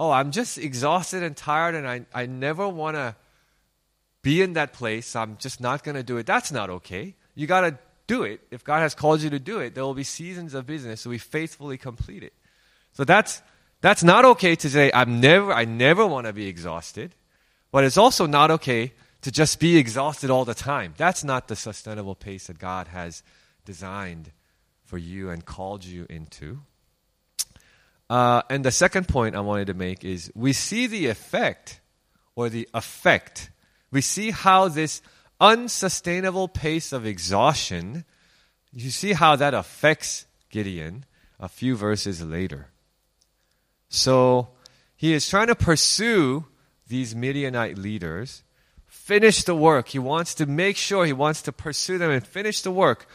"Oh, 0.00 0.10
I'm 0.10 0.30
just 0.30 0.58
exhausted 0.58 1.22
and 1.22 1.36
tired 1.36 1.74
and 1.74 1.86
I 1.86 1.96
I 2.22 2.26
never 2.26 2.66
want 2.68 2.96
to 2.96 3.14
be 4.22 4.42
in 4.42 4.54
that 4.54 4.72
place. 4.72 5.14
I'm 5.14 5.36
just 5.36 5.60
not 5.60 5.84
going 5.84 5.96
to 5.96 6.02
do 6.02 6.16
it." 6.18 6.26
That's 6.26 6.50
not 6.50 6.70
okay. 6.70 7.14
You 7.34 7.46
got 7.46 7.62
to 7.62 7.78
do 8.06 8.24
it. 8.24 8.40
If 8.50 8.64
God 8.64 8.80
has 8.80 8.94
called 8.94 9.22
you 9.22 9.30
to 9.30 9.38
do 9.38 9.60
it, 9.60 9.74
there 9.74 9.84
will 9.84 9.94
be 9.94 10.04
seasons 10.04 10.54
of 10.54 10.66
business 10.66 11.02
so 11.02 11.10
we 11.10 11.18
faithfully 11.18 11.78
complete 11.78 12.22
it. 12.22 12.32
So 12.92 13.04
that's 13.04 13.42
that's 13.80 14.02
not 14.02 14.24
okay 14.24 14.56
to 14.56 14.68
say 14.68 14.90
I'm 14.92 15.20
never 15.20 15.52
I 15.52 15.64
never 15.64 16.06
want 16.06 16.26
to 16.26 16.32
be 16.32 16.46
exhausted, 16.48 17.14
but 17.70 17.84
it's 17.84 17.96
also 17.96 18.26
not 18.26 18.50
okay 18.50 18.92
to 19.22 19.30
just 19.30 19.60
be 19.60 19.76
exhausted 19.76 20.30
all 20.30 20.44
the 20.44 20.54
time. 20.54 20.94
That's 20.96 21.22
not 21.22 21.48
the 21.48 21.56
sustainable 21.56 22.14
pace 22.14 22.46
that 22.46 22.58
God 22.58 22.88
has 22.88 23.22
designed 23.64 24.32
for 24.84 24.98
you 24.98 25.30
and 25.30 25.44
called 25.44 25.84
you 25.84 26.06
into. 26.10 26.62
Uh, 28.10 28.42
and 28.50 28.64
the 28.64 28.72
second 28.72 29.06
point 29.06 29.36
I 29.36 29.40
wanted 29.40 29.68
to 29.68 29.74
make 29.74 30.04
is 30.04 30.32
we 30.34 30.52
see 30.52 30.88
the 30.88 31.06
effect 31.06 31.80
or 32.34 32.48
the 32.48 32.68
effect. 32.74 33.50
We 33.92 34.00
see 34.00 34.32
how 34.32 34.66
this 34.66 35.00
unsustainable 35.40 36.48
pace 36.48 36.92
of 36.92 37.06
exhaustion, 37.06 38.04
you 38.72 38.90
see 38.90 39.12
how 39.12 39.36
that 39.36 39.54
affects 39.54 40.26
Gideon 40.50 41.04
a 41.38 41.48
few 41.48 41.76
verses 41.76 42.20
later. 42.20 42.70
So 43.88 44.48
he 44.96 45.12
is 45.12 45.28
trying 45.28 45.46
to 45.46 45.54
pursue 45.54 46.46
these 46.88 47.14
Midianite 47.14 47.78
leaders 47.78 48.42
finish 48.88 49.44
the 49.44 49.54
work. 49.54 49.88
He 49.88 49.98
wants 50.00 50.34
to 50.34 50.46
make 50.46 50.76
sure, 50.76 51.06
he 51.06 51.12
wants 51.12 51.42
to 51.42 51.52
pursue 51.52 51.96
them 51.96 52.10
and 52.10 52.26
finish 52.26 52.60
the 52.62 52.72
work. 52.72 53.06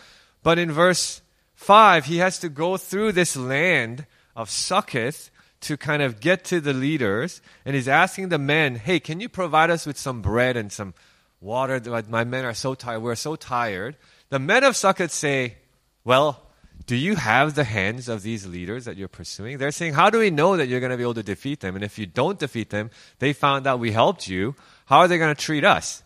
But 0.41 0.57
in 0.57 0.71
verse 0.71 1.21
5, 1.55 2.05
he 2.05 2.17
has 2.17 2.39
to 2.39 2.49
go 2.49 2.77
through 2.77 3.11
this 3.11 3.35
land 3.35 4.05
of 4.35 4.49
Succoth 4.49 5.31
to 5.61 5.77
kind 5.77 6.01
of 6.01 6.19
get 6.19 6.43
to 6.45 6.59
the 6.59 6.73
leaders. 6.73 7.41
And 7.65 7.75
he's 7.75 7.87
asking 7.87 8.29
the 8.29 8.37
men, 8.37 8.75
hey, 8.75 8.99
can 8.99 9.19
you 9.19 9.29
provide 9.29 9.69
us 9.69 9.85
with 9.85 9.97
some 9.97 10.21
bread 10.21 10.57
and 10.57 10.71
some 10.71 10.93
water? 11.41 11.81
My 12.07 12.23
men 12.23 12.45
are 12.45 12.53
so 12.53 12.75
tired. 12.75 12.99
We're 12.99 13.15
so 13.15 13.35
tired. 13.35 13.95
The 14.29 14.39
men 14.39 14.63
of 14.63 14.75
Succoth 14.75 15.11
say, 15.11 15.55
well, 16.03 16.41
do 16.87 16.95
you 16.95 17.15
have 17.15 17.55
the 17.55 17.63
hands 17.63 18.09
of 18.09 18.21
these 18.21 18.45
leaders 18.45 18.85
that 18.85 18.97
you're 18.97 19.07
pursuing? 19.07 19.57
They're 19.57 19.71
saying, 19.71 19.93
how 19.93 20.09
do 20.09 20.19
we 20.19 20.29
know 20.29 20.57
that 20.57 20.67
you're 20.67 20.79
going 20.79 20.91
to 20.91 20.97
be 20.97 21.03
able 21.03 21.15
to 21.15 21.23
defeat 21.23 21.61
them? 21.61 21.75
And 21.75 21.83
if 21.83 21.97
you 21.97 22.05
don't 22.05 22.37
defeat 22.37 22.69
them, 22.69 22.91
they 23.19 23.33
found 23.33 23.65
out 23.65 23.79
we 23.79 23.91
helped 23.91 24.27
you. 24.27 24.55
How 24.85 24.99
are 24.99 25.07
they 25.07 25.17
going 25.17 25.33
to 25.33 25.41
treat 25.41 25.63
us? 25.63 26.03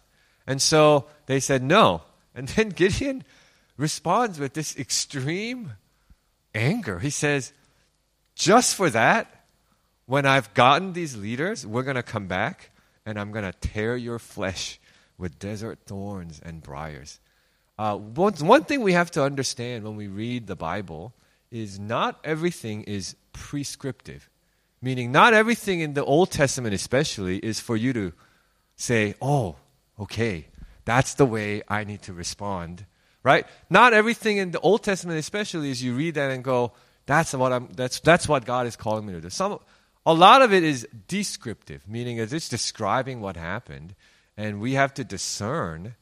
And 0.48 0.62
so 0.62 1.08
they 1.26 1.40
said 1.40 1.64
no. 1.64 2.04
And 2.36 2.48
then 2.50 2.70
Gideon 2.70 3.26
responds 3.76 4.40
with 4.40 4.54
this 4.54 4.78
extreme 4.78 5.74
anger. 6.54 7.00
He 7.00 7.10
says, 7.10 7.52
Just 8.40 8.76
for 8.76 8.90
that, 8.92 9.44
when 10.06 10.26
I've 10.26 10.54
gotten 10.54 10.94
these 10.94 11.18
leaders, 11.18 11.68
we're 11.68 11.84
going 11.84 11.98
to 11.98 12.04
come 12.04 12.28
back 12.28 12.72
and 13.06 13.20
I'm 13.20 13.34
going 13.34 13.44
to 13.44 13.52
tear 13.52 13.98
your 13.98 14.18
flesh 14.18 14.80
with 15.18 15.38
desert 15.40 15.80
thorns 15.86 16.40
and 16.42 16.64
briars. 16.64 17.20
Uh, 17.78 17.98
one, 17.98 18.34
one 18.36 18.64
thing 18.64 18.80
we 18.80 18.94
have 18.94 19.12
to 19.12 19.24
understand 19.24 19.84
when 19.84 19.98
we 19.98 20.08
read 20.08 20.48
the 20.48 20.56
Bible 20.56 21.14
is 21.52 21.80
not 21.80 22.18
everything 22.24 22.84
is 22.84 23.18
prescriptive. 23.34 24.30
Meaning, 24.82 25.12
not 25.12 25.34
everything 25.34 25.82
in 25.82 25.94
the 25.94 26.06
Old 26.06 26.32
Testament, 26.32 26.74
especially, 26.74 27.40
is 27.40 27.60
for 27.60 27.76
you 27.76 27.92
to 27.92 28.14
say, 28.78 29.16
oh, 29.22 29.58
okay, 30.00 30.48
that's 30.86 31.16
the 31.16 31.26
way 31.26 31.62
I 31.68 31.84
need 31.84 32.04
to 32.04 32.14
respond. 32.14 32.86
Right? 33.22 33.46
Not 33.70 33.94
everything 33.94 34.38
in 34.38 34.52
the 34.52 34.62
Old 34.62 34.82
Testament, 34.82 35.20
especially, 35.20 35.72
is 35.72 35.84
you 35.84 35.94
read 35.94 36.16
that 36.16 36.32
and 36.32 36.42
go, 36.42 36.72
that's 37.10 37.34
what 37.34 37.52
I'm 37.52 37.70
that's 37.76 38.00
that's 38.02 38.28
what 38.28 38.46
God 38.46 38.68
is 38.68 38.76
calling 38.76 39.08
me 39.08 39.14
to 39.14 39.22
do. 39.22 39.32
Some 39.32 39.58
a 40.06 40.14
lot 40.14 40.44
of 40.44 40.54
it 40.54 40.64
is 40.64 40.88
descriptive, 41.08 41.88
meaning 41.88 42.20
it's 42.20 42.50
describing 42.50 43.20
what 43.20 43.36
happened, 43.36 43.96
and 44.38 44.62
we 44.62 44.74
have 44.74 44.94
to 44.94 45.04
discern 45.04 45.96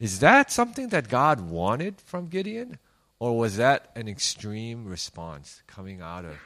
is 0.00 0.18
that 0.18 0.50
something 0.50 0.88
that 0.88 1.08
God 1.08 1.40
wanted 1.40 2.00
from 2.00 2.26
Gideon? 2.26 2.80
Or 3.20 3.38
was 3.38 3.56
that 3.58 3.92
an 3.94 4.08
extreme 4.08 4.84
response 4.84 5.62
coming 5.68 6.00
out 6.00 6.24
of 6.24 6.36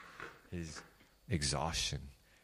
his 0.50 0.82
exhaustion? 1.30 2.00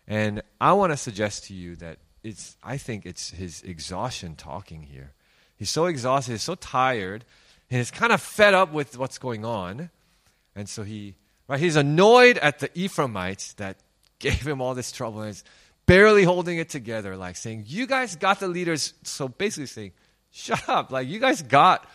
And 0.08 0.40
I 0.58 0.72
want 0.72 0.94
to 0.94 0.96
suggest 0.96 1.44
to 1.48 1.54
you 1.54 1.76
that 1.76 1.98
it's 2.24 2.56
I 2.62 2.78
think 2.78 3.04
it's 3.04 3.28
his 3.28 3.60
exhaustion 3.60 4.36
talking 4.36 4.84
here. 4.84 5.12
He's 5.54 5.68
so 5.68 5.84
exhausted, 5.84 6.32
he's 6.32 6.42
so 6.42 6.54
tired, 6.54 7.26
and 7.70 7.76
he's 7.76 7.90
kind 7.90 8.10
of 8.10 8.22
fed 8.22 8.54
up 8.54 8.72
with 8.72 8.96
what's 8.96 9.18
going 9.18 9.44
on. 9.44 9.90
And 10.56 10.66
so 10.66 10.82
he 10.82 11.16
right, 11.52 11.60
he's 11.60 11.76
annoyed 11.76 12.38
at 12.38 12.58
the 12.58 12.70
Ephraimites 12.78 13.54
that 13.54 13.78
gave 14.18 14.46
him 14.46 14.60
all 14.60 14.74
this 14.74 14.92
trouble 14.92 15.22
and 15.22 15.30
is 15.30 15.44
barely 15.86 16.24
holding 16.24 16.58
it 16.58 16.68
together, 16.68 17.16
like 17.16 17.36
saying, 17.36 17.64
You 17.66 17.86
guys 17.86 18.16
got 18.16 18.40
the 18.40 18.48
leaders 18.48 18.94
so 19.02 19.28
basically 19.28 19.66
saying, 19.66 19.92
Shut 20.30 20.68
up. 20.68 20.90
Like 20.90 21.08
you 21.08 21.18
guys 21.18 21.42
got 21.42 21.86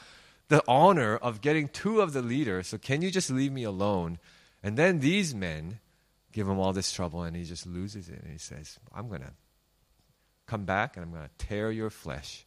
the 0.50 0.64
honor 0.68 1.18
of 1.18 1.42
getting 1.42 1.68
two 1.68 2.02
of 2.02 2.14
the 2.14 2.22
leaders, 2.22 2.68
so 2.68 2.78
can 2.78 3.02
you 3.02 3.12
just 3.12 3.30
leave 3.30 3.52
me 3.52 3.64
alone? 3.64 4.20
And 4.64 4.78
then 4.78 5.00
these 5.00 5.36
men 5.36 5.80
give 6.32 6.48
him 6.48 6.60
all 6.60 6.74
this 6.74 6.92
trouble 6.92 7.24
and 7.24 7.36
he 7.36 7.44
just 7.44 7.66
loses 7.66 8.10
it 8.10 8.22
and 8.22 8.32
he 8.32 8.38
says, 8.38 8.80
I'm 8.94 9.10
gonna 9.10 9.34
come 10.48 10.66
back 10.66 10.96
and 10.96 11.06
I'm 11.06 11.12
going 11.12 11.24
to 11.24 11.46
tear 11.46 11.72
your 11.72 11.90
flesh. 11.90 12.46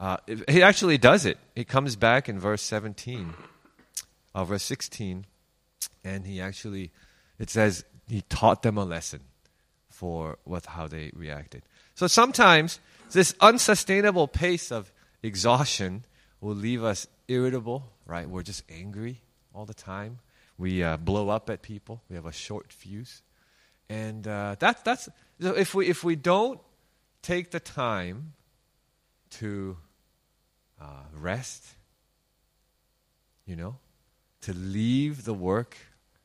Uh, 0.00 0.16
he 0.48 0.62
actually 0.62 0.98
does 0.98 1.26
it. 1.26 1.38
He 1.54 1.64
comes 1.64 1.96
back 1.96 2.28
in 2.28 2.40
verse 2.40 2.62
17, 2.62 3.34
uh, 4.34 4.44
verse 4.44 4.62
16. 4.62 5.26
And 6.04 6.26
he 6.26 6.40
actually, 6.40 6.90
it 7.38 7.50
says, 7.50 7.84
he 8.08 8.22
taught 8.22 8.62
them 8.62 8.78
a 8.78 8.84
lesson 8.84 9.20
for 9.90 10.38
what, 10.44 10.66
how 10.66 10.86
they 10.86 11.10
reacted. 11.14 11.62
So 11.94 12.06
sometimes 12.06 12.80
this 13.10 13.34
unsustainable 13.40 14.28
pace 14.28 14.70
of 14.70 14.92
exhaustion 15.22 16.04
will 16.40 16.54
leave 16.54 16.84
us 16.84 17.06
irritable, 17.26 17.90
right? 18.06 18.28
We're 18.28 18.42
just 18.42 18.62
angry 18.70 19.20
all 19.54 19.66
the 19.66 19.74
time. 19.74 20.18
We 20.56 20.82
uh, 20.82 20.96
blow 20.96 21.28
up 21.28 21.50
at 21.50 21.62
people. 21.62 22.02
We 22.08 22.16
have 22.16 22.26
a 22.26 22.32
short 22.32 22.72
fuse. 22.72 23.22
And 23.88 24.26
uh, 24.26 24.56
that, 24.58 24.84
that's, 24.84 25.08
if 25.40 25.74
we, 25.74 25.88
if 25.88 26.04
we 26.04 26.16
don't 26.16 26.60
take 27.22 27.50
the 27.50 27.60
time 27.60 28.34
to 29.30 29.76
uh, 30.80 30.84
rest, 31.14 31.64
you 33.46 33.56
know, 33.56 33.76
to 34.42 34.52
leave 34.52 35.24
the 35.24 35.34
work 35.34 35.76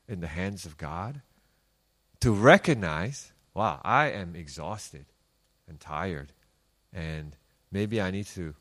in 0.08 0.20
the 0.20 0.27
hands 0.27 0.65
of 0.65 0.77
God, 0.77 1.22
to 2.20 2.32
recognize, 2.32 3.32
wow, 3.53 3.82
I 3.84 4.12
am 4.12 4.36
exhausted 4.36 5.05
and 5.67 5.79
tired, 5.79 6.32
and 6.91 7.36
maybe 7.72 8.01
I 8.01 8.12
need 8.12 8.27
to 8.27 8.55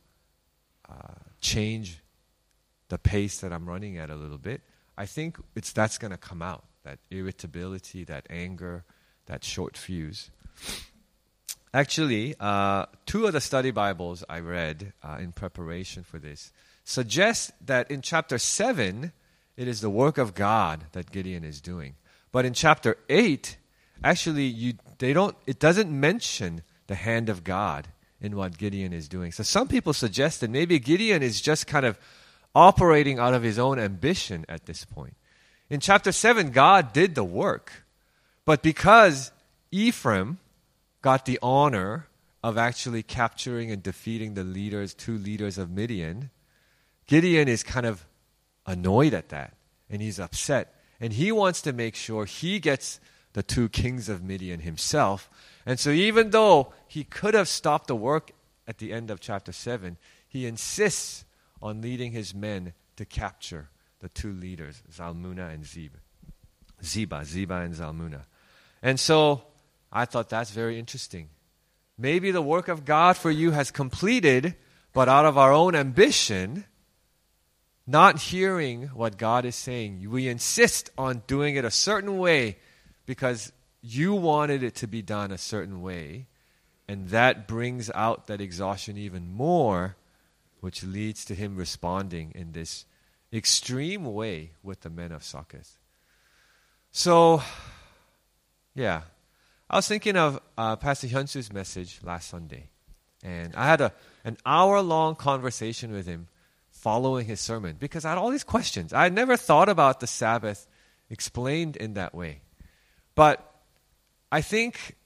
uh, 0.88 1.14
change 1.40 1.98
the 2.88 2.98
pace 2.98 3.40
that 3.40 3.52
I'm 3.52 3.68
running 3.68 3.98
at 3.98 4.10
a 4.10 4.16
little 4.16 4.38
bit. 4.38 4.62
I 4.96 5.06
think 5.06 5.38
it's 5.54 5.72
that's 5.72 5.98
going 5.98 6.10
to 6.10 6.18
come 6.18 6.42
out 6.42 6.64
that 6.84 6.98
irritability, 7.10 8.04
that 8.04 8.26
anger, 8.28 8.84
that 9.26 9.44
short 9.44 9.76
fuse. 9.76 10.30
Actually, 11.72 12.34
uh, 12.38 12.86
two 13.06 13.26
of 13.26 13.32
the 13.32 13.40
study 13.40 13.70
Bibles 13.70 14.24
I 14.28 14.40
read 14.40 14.92
uh, 15.02 15.18
in 15.20 15.32
preparation 15.32 16.02
for 16.02 16.18
this 16.18 16.52
suggest 16.84 17.52
that 17.64 17.90
in 17.90 18.02
chapter 18.02 18.38
7, 18.38 19.12
it 19.56 19.68
is 19.68 19.80
the 19.80 19.90
work 19.90 20.18
of 20.18 20.34
God 20.34 20.84
that 20.92 21.10
Gideon 21.10 21.44
is 21.44 21.60
doing. 21.60 21.94
But 22.30 22.44
in 22.44 22.54
chapter 22.54 22.96
8, 23.08 23.56
actually, 24.02 24.46
you, 24.46 24.74
they 24.98 25.12
don't, 25.12 25.36
it 25.46 25.58
doesn't 25.58 25.90
mention 25.90 26.62
the 26.86 26.94
hand 26.94 27.28
of 27.28 27.44
God 27.44 27.88
in 28.20 28.36
what 28.36 28.56
Gideon 28.56 28.92
is 28.92 29.08
doing. 29.08 29.32
So 29.32 29.42
some 29.42 29.68
people 29.68 29.92
suggest 29.92 30.40
that 30.40 30.50
maybe 30.50 30.78
Gideon 30.78 31.22
is 31.22 31.40
just 31.40 31.66
kind 31.66 31.84
of 31.84 31.98
operating 32.54 33.18
out 33.18 33.34
of 33.34 33.42
his 33.42 33.58
own 33.58 33.78
ambition 33.78 34.44
at 34.48 34.66
this 34.66 34.84
point. 34.84 35.16
In 35.68 35.80
chapter 35.80 36.12
7, 36.12 36.50
God 36.50 36.92
did 36.92 37.14
the 37.14 37.24
work. 37.24 37.84
But 38.44 38.62
because 38.62 39.32
Ephraim 39.70 40.38
got 41.00 41.24
the 41.24 41.38
honor 41.42 42.08
of 42.42 42.58
actually 42.58 43.02
capturing 43.02 43.70
and 43.70 43.82
defeating 43.82 44.34
the 44.34 44.44
leaders, 44.44 44.94
two 44.94 45.16
leaders 45.16 45.58
of 45.58 45.70
Midian, 45.70 46.30
Gideon 47.06 47.48
is 47.48 47.62
kind 47.62 47.86
of 47.86 48.04
annoyed 48.66 49.14
at 49.14 49.28
that 49.30 49.54
and 49.90 50.00
he's 50.00 50.18
upset. 50.18 50.74
And 51.00 51.12
he 51.12 51.30
wants 51.30 51.62
to 51.62 51.72
make 51.72 51.94
sure 51.94 52.24
he 52.24 52.58
gets 52.58 53.00
the 53.32 53.42
two 53.42 53.68
kings 53.68 54.08
of 54.08 54.22
Midian 54.22 54.60
himself. 54.60 55.28
And 55.66 55.78
so, 55.78 55.90
even 55.90 56.30
though 56.30 56.72
he 56.86 57.04
could 57.04 57.34
have 57.34 57.48
stopped 57.48 57.86
the 57.86 57.96
work 57.96 58.32
at 58.66 58.78
the 58.78 58.92
end 58.92 59.10
of 59.10 59.20
chapter 59.20 59.52
7, 59.52 59.96
he 60.28 60.46
insists 60.46 61.24
on 61.60 61.80
leading 61.80 62.12
his 62.12 62.34
men 62.34 62.72
to 62.96 63.04
capture 63.04 63.68
the 64.00 64.08
two 64.08 64.32
leaders, 64.32 64.82
Zalmunna 64.92 65.52
and 65.52 65.64
Zeb. 65.64 65.92
Zebah, 66.82 67.24
Zebah 67.24 67.64
and 67.64 67.74
Zalmunna. 67.74 68.22
And 68.82 68.98
so, 68.98 69.44
I 69.92 70.04
thought 70.04 70.28
that's 70.28 70.50
very 70.50 70.78
interesting. 70.78 71.28
Maybe 71.96 72.30
the 72.30 72.42
work 72.42 72.68
of 72.68 72.84
God 72.84 73.16
for 73.16 73.30
you 73.30 73.52
has 73.52 73.70
completed, 73.70 74.56
but 74.92 75.08
out 75.08 75.24
of 75.24 75.38
our 75.38 75.52
own 75.52 75.74
ambition, 75.74 76.64
not 77.92 78.18
hearing 78.18 78.88
what 78.88 79.18
God 79.18 79.44
is 79.44 79.54
saying, 79.54 80.10
we 80.10 80.26
insist 80.26 80.90
on 80.98 81.22
doing 81.28 81.54
it 81.54 81.64
a 81.64 81.70
certain 81.70 82.18
way 82.18 82.56
because 83.06 83.52
you 83.82 84.14
wanted 84.14 84.62
it 84.62 84.74
to 84.76 84.86
be 84.86 85.02
done 85.02 85.30
a 85.30 85.38
certain 85.38 85.82
way, 85.82 86.26
and 86.88 87.10
that 87.10 87.46
brings 87.46 87.90
out 87.94 88.26
that 88.26 88.40
exhaustion 88.40 88.96
even 88.96 89.30
more, 89.30 89.96
which 90.60 90.82
leads 90.82 91.24
to 91.26 91.34
him 91.34 91.54
responding 91.54 92.32
in 92.34 92.52
this 92.52 92.86
extreme 93.32 94.04
way 94.04 94.52
with 94.62 94.80
the 94.80 94.90
men 94.90 95.12
of 95.12 95.22
Succoth. 95.22 95.78
So, 96.92 97.42
yeah, 98.74 99.02
I 99.68 99.76
was 99.76 99.86
thinking 99.86 100.16
of 100.16 100.40
uh, 100.56 100.76
Pastor 100.76 101.08
Hyunsu's 101.08 101.52
message 101.52 102.00
last 102.02 102.30
Sunday, 102.30 102.70
and 103.22 103.54
I 103.54 103.66
had 103.66 103.80
a, 103.82 103.92
an 104.24 104.38
hour 104.46 104.80
long 104.80 105.14
conversation 105.14 105.92
with 105.92 106.06
him 106.06 106.28
following 106.82 107.26
his 107.26 107.40
sermon 107.40 107.76
because 107.78 108.04
I 108.04 108.08
had 108.08 108.18
all 108.18 108.30
these 108.30 108.42
questions. 108.42 108.92
I 108.92 109.04
had 109.04 109.12
never 109.12 109.36
thought 109.36 109.68
about 109.68 110.00
the 110.00 110.08
Sabbath 110.08 110.66
explained 111.08 111.76
in 111.76 111.94
that 111.94 112.12
way. 112.12 112.40
But 113.14 113.38
I 114.32 114.40
think 114.40 114.96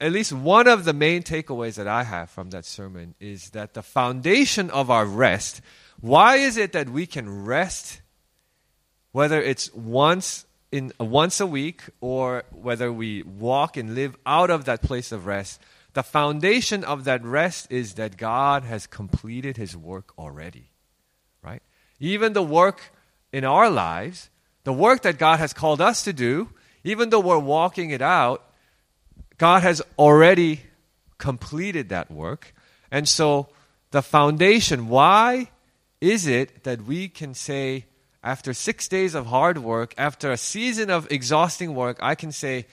at 0.00 0.12
least 0.12 0.32
one 0.32 0.68
of 0.68 0.84
the 0.84 0.92
main 0.92 1.24
takeaways 1.24 1.74
that 1.74 1.88
I 1.88 2.04
have 2.04 2.30
from 2.30 2.50
that 2.50 2.64
sermon 2.64 3.16
is 3.18 3.50
that 3.50 3.74
the 3.74 3.82
foundation 3.82 4.70
of 4.70 4.90
our 4.90 5.04
rest, 5.04 5.60
why 6.00 6.36
is 6.36 6.56
it 6.56 6.70
that 6.72 6.88
we 6.88 7.04
can 7.04 7.44
rest, 7.44 8.00
whether 9.10 9.42
it's 9.42 9.74
once 9.74 10.46
in 10.70 10.92
once 11.00 11.40
a 11.40 11.46
week 11.46 11.82
or 12.00 12.44
whether 12.52 12.92
we 12.92 13.22
walk 13.22 13.76
and 13.76 13.96
live 13.96 14.16
out 14.24 14.50
of 14.50 14.66
that 14.66 14.82
place 14.82 15.10
of 15.10 15.26
rest, 15.26 15.60
the 15.94 16.02
foundation 16.02 16.84
of 16.84 17.04
that 17.04 17.24
rest 17.24 17.70
is 17.70 17.94
that 17.94 18.16
God 18.16 18.64
has 18.64 18.86
completed 18.86 19.56
his 19.56 19.76
work 19.76 20.12
already. 20.18 20.70
Right? 21.42 21.62
Even 21.98 22.32
the 22.32 22.42
work 22.42 22.92
in 23.32 23.44
our 23.44 23.70
lives, 23.70 24.30
the 24.64 24.72
work 24.72 25.02
that 25.02 25.18
God 25.18 25.38
has 25.38 25.52
called 25.52 25.80
us 25.80 26.02
to 26.04 26.12
do, 26.12 26.50
even 26.84 27.10
though 27.10 27.20
we're 27.20 27.38
walking 27.38 27.90
it 27.90 28.02
out, 28.02 28.44
God 29.38 29.62
has 29.62 29.82
already 29.98 30.60
completed 31.16 31.88
that 31.88 32.10
work. 32.10 32.54
And 32.90 33.08
so 33.08 33.48
the 33.90 34.02
foundation, 34.02 34.88
why 34.88 35.50
is 36.00 36.26
it 36.26 36.64
that 36.64 36.82
we 36.82 37.08
can 37.08 37.34
say, 37.34 37.86
after 38.22 38.52
six 38.52 38.88
days 38.88 39.14
of 39.14 39.26
hard 39.26 39.58
work, 39.58 39.94
after 39.96 40.30
a 40.30 40.36
season 40.36 40.90
of 40.90 41.10
exhausting 41.10 41.74
work, 41.74 41.98
I 42.00 42.14
can 42.14 42.32
say, 42.32 42.66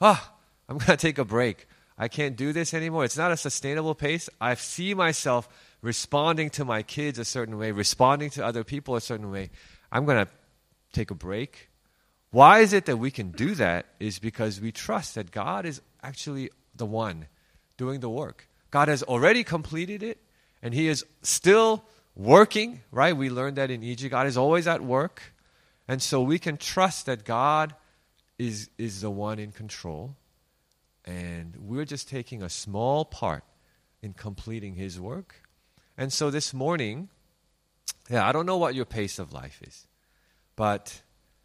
ah, 0.00 0.20
oh, 0.20 0.34
I'm 0.68 0.78
going 0.78 0.96
to 0.96 0.96
take 0.96 1.18
a 1.18 1.24
break. 1.24 1.66
I 1.98 2.08
can't 2.08 2.36
do 2.36 2.52
this 2.52 2.72
anymore. 2.72 3.04
It's 3.04 3.16
not 3.16 3.32
a 3.32 3.36
sustainable 3.36 3.94
pace. 3.94 4.30
I 4.40 4.54
see 4.54 4.94
myself 4.94 5.48
responding 5.82 6.50
to 6.50 6.64
my 6.64 6.82
kids 6.82 7.18
a 7.18 7.24
certain 7.24 7.58
way, 7.58 7.72
responding 7.72 8.30
to 8.30 8.44
other 8.44 8.62
people 8.62 8.94
a 8.94 9.00
certain 9.00 9.30
way. 9.30 9.50
I'm 9.90 10.04
going 10.04 10.24
to 10.24 10.30
take 10.92 11.10
a 11.10 11.14
break. 11.14 11.68
Why 12.30 12.60
is 12.60 12.72
it 12.72 12.86
that 12.86 12.98
we 12.98 13.10
can 13.10 13.32
do 13.32 13.54
that? 13.56 13.86
Is 13.98 14.18
because 14.18 14.60
we 14.60 14.70
trust 14.70 15.16
that 15.16 15.32
God 15.32 15.66
is 15.66 15.80
actually 16.02 16.50
the 16.74 16.86
one 16.86 17.26
doing 17.76 18.00
the 18.00 18.10
work. 18.10 18.48
God 18.70 18.88
has 18.88 19.02
already 19.02 19.42
completed 19.42 20.02
it, 20.02 20.18
and 20.62 20.74
He 20.74 20.88
is 20.88 21.04
still 21.22 21.84
working, 22.14 22.82
right? 22.92 23.16
We 23.16 23.30
learned 23.30 23.56
that 23.56 23.70
in 23.70 23.82
Egypt. 23.82 24.10
God 24.10 24.26
is 24.26 24.36
always 24.36 24.66
at 24.66 24.82
work. 24.82 25.32
And 25.88 26.02
so 26.02 26.20
we 26.20 26.38
can 26.38 26.58
trust 26.58 27.06
that 27.06 27.24
God 27.24 27.74
is, 28.38 28.68
is 28.76 29.00
the 29.00 29.10
one 29.10 29.38
in 29.38 29.52
control. 29.52 30.16
And 31.08 31.56
we're 31.58 31.86
just 31.86 32.06
taking 32.06 32.42
a 32.42 32.50
small 32.50 33.06
part 33.06 33.42
in 34.02 34.12
completing 34.12 34.74
His 34.74 35.00
work. 35.00 35.36
And 35.96 36.12
so 36.12 36.30
this 36.30 36.52
morning, 36.52 37.08
yeah, 38.10 38.28
I 38.28 38.32
don't 38.32 38.44
know 38.44 38.58
what 38.58 38.74
your 38.74 38.84
pace 38.84 39.18
of 39.18 39.32
life 39.32 39.58
is, 39.66 39.86
but 40.54 41.00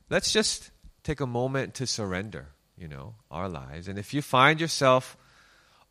let's 0.10 0.34
just 0.34 0.72
take 1.04 1.22
a 1.22 1.26
moment 1.26 1.76
to 1.76 1.88
surrender, 1.88 2.50
you 2.78 2.90
know, 2.90 3.16
our 3.32 3.48
lives. 3.48 3.88
And 3.88 3.98
if 3.98 4.14
you 4.14 4.22
find 4.22 4.60
yourself 4.60 5.16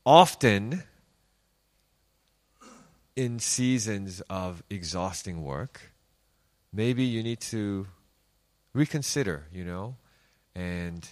often 0.05 0.83
in 3.17 3.39
seasons 3.39 4.21
of 4.29 4.63
exhausting 4.69 5.43
work, 5.43 5.93
maybe 6.75 7.05
you 7.05 7.23
need 7.23 7.41
to 7.41 7.87
reconsider, 8.75 9.47
you 9.51 9.65
know, 9.65 9.97
and 10.55 11.09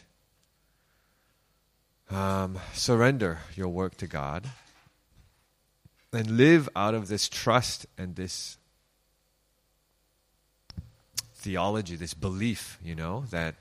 um, 2.10 2.58
surrender 2.72 3.40
your 3.54 3.68
work 3.68 3.96
to 3.98 4.06
God 4.06 4.46
and 6.12 6.36
live 6.36 6.68
out 6.74 6.94
of 6.94 7.08
this 7.08 7.28
trust 7.28 7.86
and 7.96 8.16
this 8.16 8.58
theology, 11.34 11.96
this 11.96 12.14
belief, 12.14 12.78
you 12.84 12.94
know, 12.94 13.24
that 13.30 13.54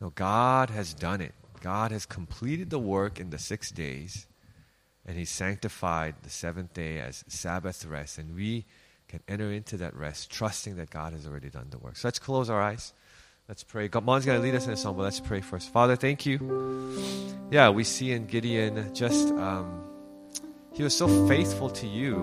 know, 0.00 0.10
God 0.14 0.70
has 0.70 0.94
done 0.94 1.20
it. 1.20 1.34
God 1.60 1.90
has 1.90 2.06
completed 2.06 2.70
the 2.70 2.78
work 2.78 3.20
in 3.20 3.30
the 3.30 3.38
six 3.38 3.70
days 3.70 4.26
and 5.06 5.18
he 5.18 5.24
sanctified 5.24 6.14
the 6.22 6.30
seventh 6.30 6.74
day 6.74 6.98
as 6.98 7.24
Sabbath 7.26 7.84
rest, 7.84 8.18
and 8.18 8.36
we 8.36 8.66
can 9.08 9.20
enter 9.26 9.50
into 9.50 9.76
that 9.78 9.96
rest, 9.96 10.30
trusting 10.30 10.76
that 10.76 10.90
God 10.90 11.12
has 11.12 11.26
already 11.26 11.50
done 11.50 11.68
the 11.70 11.78
work. 11.78 11.96
So 11.96 12.06
let's 12.06 12.18
close 12.18 12.48
our 12.48 12.60
eyes. 12.60 12.92
Let's 13.50 13.64
pray. 13.64 13.88
God, 13.88 14.04
Mom's 14.04 14.24
going 14.24 14.38
to 14.38 14.44
lead 14.44 14.54
us 14.54 14.68
in 14.68 14.72
a 14.72 14.76
song, 14.76 14.96
but 14.96 15.02
let's 15.02 15.18
pray 15.18 15.40
first. 15.40 15.72
Father, 15.72 15.96
thank 15.96 16.24
you. 16.24 16.38
Yeah, 17.50 17.70
we 17.70 17.82
see 17.82 18.12
in 18.12 18.26
Gideon 18.26 18.94
just, 18.94 19.26
um, 19.30 19.82
he 20.72 20.84
was 20.84 20.96
so 20.96 21.08
faithful 21.26 21.68
to 21.68 21.88
you, 21.88 22.14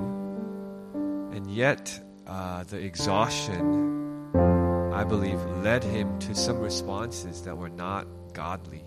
and 1.33 1.51
yet 1.51 1.99
uh, 2.27 2.63
the 2.63 2.77
exhaustion, 2.77 4.31
I 4.93 5.03
believe, 5.03 5.41
led 5.61 5.83
him 5.83 6.17
to 6.19 6.33
some 6.33 6.59
responses 6.59 7.41
that 7.41 7.57
were 7.57 7.67
not 7.67 8.07
godly, 8.31 8.85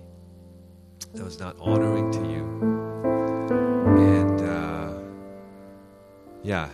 that 1.13 1.23
was 1.23 1.39
not 1.39 1.57
honoring 1.61 2.11
to 2.11 2.21
you. 2.21 2.45
And 3.99 4.41
uh, 4.41 4.95
yeah, 6.43 6.71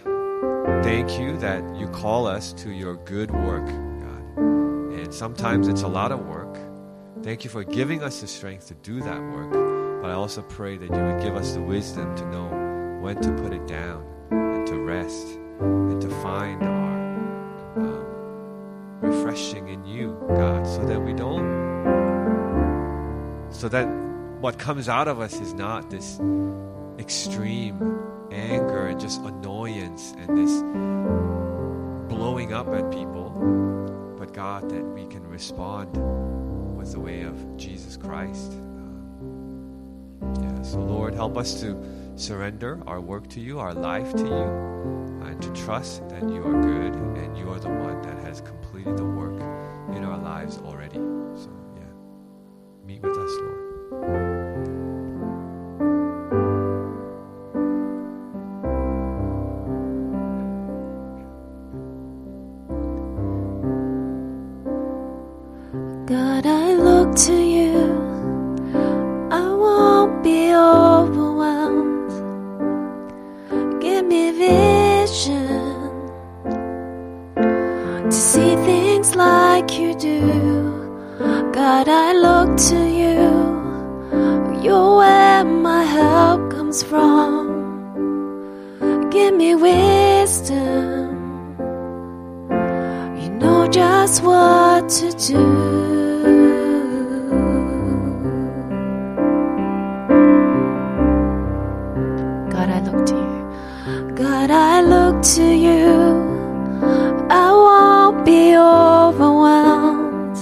thank 0.84 1.18
you 1.18 1.36
that 1.38 1.74
you 1.74 1.88
call 1.88 2.28
us 2.28 2.52
to 2.52 2.70
your 2.70 2.94
good 2.98 3.32
work. 3.32 3.68
And 5.06 5.14
sometimes 5.14 5.68
it's 5.68 5.82
a 5.82 5.88
lot 5.88 6.10
of 6.10 6.26
work. 6.26 6.58
Thank 7.22 7.44
you 7.44 7.50
for 7.50 7.62
giving 7.62 8.02
us 8.02 8.22
the 8.22 8.26
strength 8.26 8.66
to 8.66 8.74
do 8.74 9.00
that 9.02 9.20
work. 9.20 9.52
But 10.02 10.10
I 10.10 10.14
also 10.14 10.42
pray 10.42 10.76
that 10.78 10.90
you 10.90 11.00
would 11.00 11.22
give 11.22 11.36
us 11.36 11.52
the 11.52 11.62
wisdom 11.62 12.16
to 12.16 12.26
know 12.26 12.48
when 13.00 13.20
to 13.22 13.30
put 13.34 13.52
it 13.52 13.64
down 13.68 14.04
and 14.32 14.66
to 14.66 14.74
rest 14.80 15.28
and 15.60 16.02
to 16.02 16.08
find 16.08 16.60
our 16.60 17.16
um, 17.76 18.04
refreshing 19.00 19.68
in 19.68 19.86
you, 19.86 20.18
God, 20.26 20.66
so 20.66 20.84
that 20.84 21.00
we 21.00 21.12
don't, 21.12 21.46
so 23.52 23.68
that 23.68 23.84
what 24.40 24.58
comes 24.58 24.88
out 24.88 25.06
of 25.06 25.20
us 25.20 25.40
is 25.40 25.54
not 25.54 25.88
this 25.88 26.18
extreme 26.98 28.00
anger 28.32 28.88
and 28.88 28.98
just 28.98 29.20
annoyance 29.20 30.14
and 30.18 30.36
this 30.36 30.62
blowing 32.12 32.52
up 32.52 32.66
at 32.74 32.90
people, 32.90 33.30
God, 34.36 34.68
that 34.68 34.84
we 34.84 35.06
can 35.06 35.26
respond 35.26 35.96
with 36.76 36.92
the 36.92 37.00
way 37.00 37.22
of 37.22 37.56
Jesus 37.56 37.96
Christ. 37.96 38.52
Um, 38.52 40.34
yeah, 40.42 40.60
so 40.60 40.78
Lord, 40.78 41.14
help 41.14 41.38
us 41.38 41.58
to 41.62 41.74
surrender 42.16 42.78
our 42.86 43.00
work 43.00 43.28
to 43.28 43.40
you, 43.40 43.58
our 43.58 43.72
life 43.72 44.12
to 44.12 44.24
you, 44.24 45.26
and 45.26 45.40
to 45.40 45.50
trust 45.54 46.06
that 46.10 46.28
you 46.28 46.42
are 46.44 46.60
good 46.60 46.94
and 47.16 47.38
you 47.38 47.50
are 47.50 47.58
the 47.58 47.70
one 47.70 48.02
that 48.02 48.18
has 48.18 48.42
completed 48.42 48.98
the 48.98 49.06
work 49.06 49.40
in 49.96 50.04
our 50.04 50.18
lives 50.18 50.58
already. 50.58 50.96
So, 50.96 51.50
yeah, 51.74 52.86
meet 52.86 53.00
with 53.00 53.16
us, 53.16 53.30
Lord. 53.40 53.55
To 67.16 67.32
you. 67.32 67.96
I 69.30 69.48
won't 69.54 70.22
be 70.22 70.52
overwhelmed. 70.54 72.10
Give 73.80 74.04
me 74.04 74.32
vision 74.32 75.80
to 78.04 78.12
see 78.12 78.54
things 78.66 79.16
like 79.16 79.78
you 79.78 79.94
do. 79.94 80.20
God, 81.54 81.88
I 81.88 82.12
look 82.12 82.58
to 82.70 82.80
you. 83.02 83.24
You're 84.62 84.96
where 84.98 85.44
my 85.44 85.84
help 85.84 86.50
comes 86.50 86.82
from. 86.82 87.46
Give 89.10 89.34
me 89.34 89.54
wisdom. 89.54 91.16
You 93.20 93.30
know 93.30 93.66
just 93.68 94.22
what 94.22 94.90
to 94.90 95.12
do. 95.12 95.85
To 105.34 105.42
you. 105.42 105.90
I 107.28 107.50
won't 107.50 108.24
be 108.24 108.56
overwhelmed. 108.56 110.38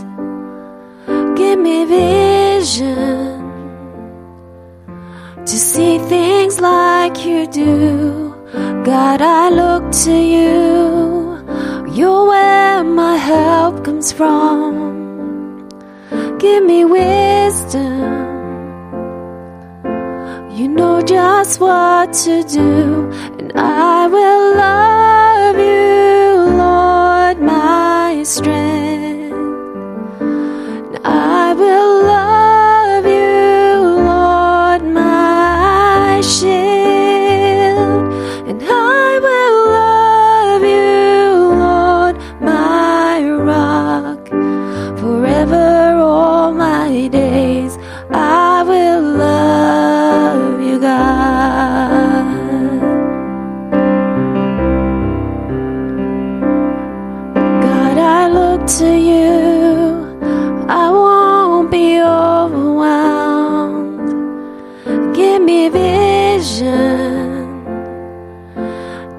Give 1.38 1.58
me 1.58 1.86
vision 1.86 3.40
to 5.36 5.56
see 5.70 5.98
things 5.98 6.60
like 6.60 7.24
you 7.24 7.46
do. 7.46 8.34
God, 8.84 9.22
I 9.22 9.48
look 9.48 9.90
to 10.04 10.12
you. 10.12 11.38
You're 11.96 12.26
where 12.26 12.84
my 12.84 13.16
help 13.16 13.84
comes 13.84 14.12
from. 14.12 15.68
Give 16.38 16.62
me 16.62 16.84
wisdom. 16.84 18.34
You 20.54 20.68
know 20.68 21.02
just 21.02 21.58
what 21.58 22.12
to 22.24 22.44
do, 22.44 23.10
I 23.56 24.08
will 24.08 24.56
love 24.56 25.56
you, 25.56 26.56
Lord, 26.56 27.40
my 27.40 28.22
strength. 28.24 28.73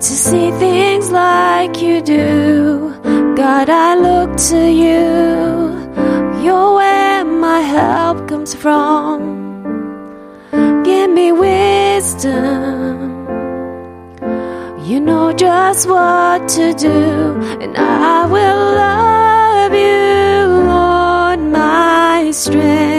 To 0.08 0.12
see 0.12 0.52
things 0.60 1.10
like 1.10 1.82
you 1.82 2.00
do. 2.00 2.94
God, 3.36 3.72
I 3.72 3.96
look 3.96 4.38
to 4.52 4.62
you. 4.70 5.02
You're 6.44 6.76
where 6.76 7.26
my 7.26 7.62
help 7.62 8.28
comes 8.28 8.54
from. 8.54 9.18
Give 10.84 11.10
me 11.10 11.32
wisdom. 11.32 13.26
You 14.86 15.00
know 15.00 15.34
just 15.34 15.90
what 15.90 16.48
to 16.50 16.74
do, 16.74 17.00
and 17.64 17.76
I 17.76 18.28
will 18.28 18.66
love 18.86 19.74
you, 19.74 20.68
Lord, 20.72 21.40
my 21.52 22.30
strength. 22.30 22.95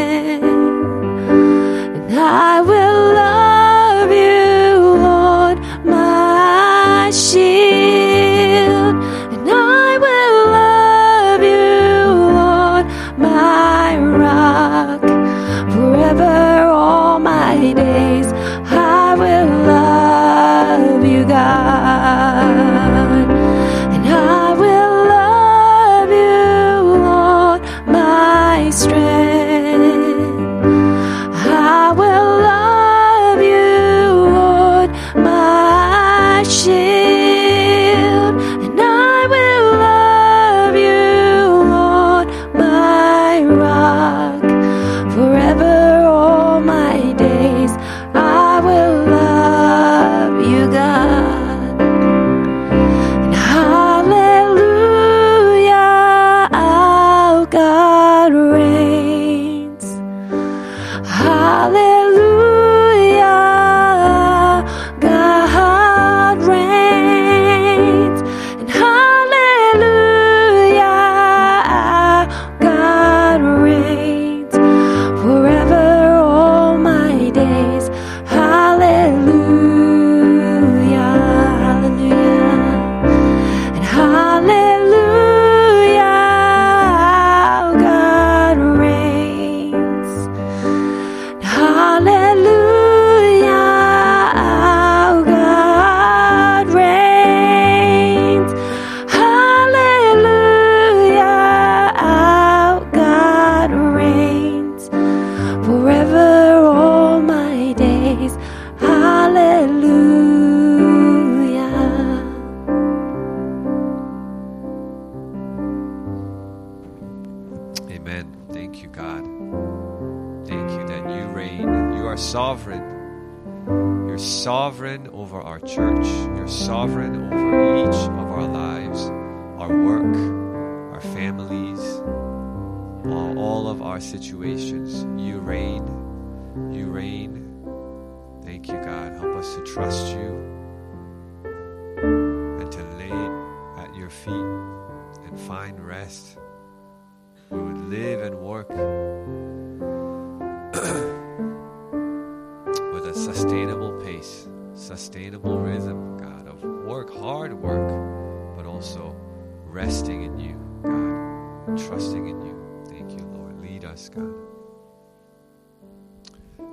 Also 158.77 159.17
resting 159.65 160.25
in 160.25 160.39
you, 160.39 160.55
God, 160.83 161.79
trusting 161.79 162.29
in 162.29 162.43
you. 162.43 162.85
Thank 162.91 163.11
you, 163.13 163.25
Lord. 163.33 163.59
Lead 163.63 163.87
us, 163.87 164.11
God. 164.11 164.35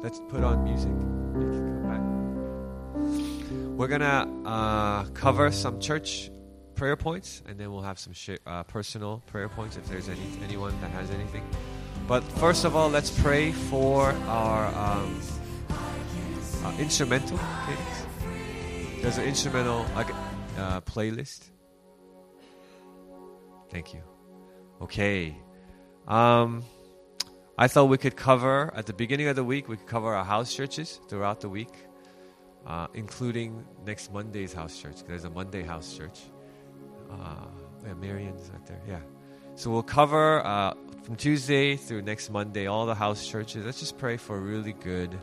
Let's 0.02 0.20
put 0.28 0.44
on 0.44 0.66
music. 0.66 0.92
You 0.92 1.48
can 1.50 1.64
come 1.70 1.84
back. 1.88 3.78
We're 3.78 3.88
gonna 3.88 4.30
uh, 4.44 5.06
cover 5.14 5.50
some 5.54 5.80
church 5.80 6.30
prayer 6.76 6.98
points, 6.98 7.42
and 7.48 7.58
then 7.58 7.72
we'll 7.72 7.84
have 7.84 7.98
some 7.98 8.12
sh- 8.12 8.42
uh, 8.46 8.64
personal 8.64 9.24
prayer 9.28 9.48
points 9.48 9.78
if 9.78 9.88
there's 9.88 10.10
any 10.10 10.28
anyone 10.44 10.76
that 10.82 10.92
has 10.92 11.10
anything. 11.10 11.48
But 12.06 12.22
first 12.44 12.66
of 12.66 12.76
all, 12.76 12.90
let's 12.90 13.12
pray 13.22 13.54
for 13.54 14.12
our 14.28 14.66
um, 14.76 15.22
uh, 16.66 16.74
instrumental 16.80 17.40
cadence. 17.66 19.02
There's 19.02 19.18
an 19.18 19.24
instrumental 19.24 19.86
uh, 19.96 20.82
playlist. 20.82 21.53
Thank 23.74 23.94
you. 23.94 24.04
Okay. 24.82 25.36
Um, 26.08 26.64
I 27.58 27.68
thought 27.68 27.86
we 27.86 27.98
could 27.98 28.16
cover 28.16 28.72
at 28.76 28.86
the 28.86 28.94
beginning 28.94 29.28
of 29.28 29.36
the 29.36 29.44
week. 29.44 29.68
We 29.68 29.78
could 29.78 29.88
cover 29.88 30.14
our 30.14 30.24
house 30.24 30.54
churches 30.54 31.00
throughout 31.10 31.42
the 31.42 31.50
week, 31.50 31.74
uh, 32.68 32.88
including 32.94 33.66
next 33.84 34.14
Monday's 34.14 34.54
house 34.54 34.80
church. 34.80 35.04
There's 35.08 35.24
a 35.24 35.30
Monday 35.30 35.64
house 35.64 35.98
church. 35.98 36.20
Uh, 37.12 37.48
yeah, 37.84 37.94
Marion's 37.96 38.50
right 38.52 38.66
there. 38.68 38.82
Yeah. 38.88 39.00
So 39.56 39.72
we'll 39.72 39.84
cover 39.84 40.46
uh, 40.46 40.76
from 41.04 41.16
Tuesday 41.16 41.76
through 41.76 42.04
next 42.04 42.30
Monday 42.30 42.68
all 42.68 42.86
the 42.86 42.96
house 42.96 43.28
churches. 43.28 43.66
Let's 43.66 43.80
just 43.80 43.98
pray 43.98 44.18
for 44.18 44.38
a 44.38 44.40
really 44.40 44.74
good 44.74 45.18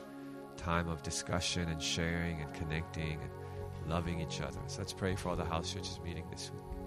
time 0.56 0.88
of 0.88 1.04
discussion 1.04 1.68
and 1.68 1.80
sharing 1.80 2.40
and 2.40 2.52
connecting 2.54 3.20
and 3.20 3.90
loving 3.90 4.20
each 4.20 4.40
other. 4.40 4.60
So 4.66 4.78
let's 4.78 4.92
pray 4.92 5.14
for 5.14 5.30
all 5.30 5.36
the 5.36 5.44
house 5.44 5.72
churches 5.72 6.00
meeting 6.04 6.24
this 6.30 6.50
week. 6.52 6.79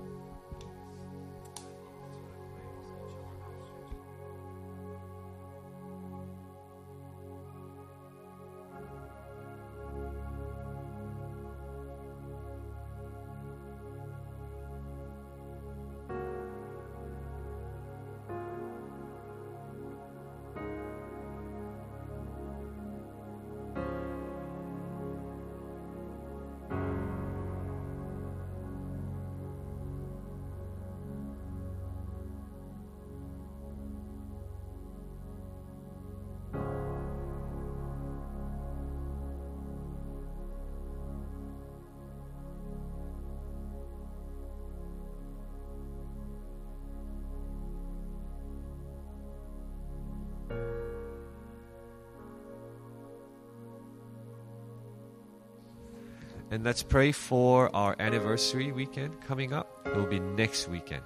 And 56.54 56.64
let's 56.64 56.84
pray 56.84 57.12
for 57.12 57.76
our 57.76 57.96
anniversary 57.98 58.72
weekend 58.72 59.20
coming 59.22 59.54
up. 59.54 59.82
It 59.88 59.96
will 59.96 60.06
be 60.06 60.20
next 60.20 60.70
weekend 60.70 61.02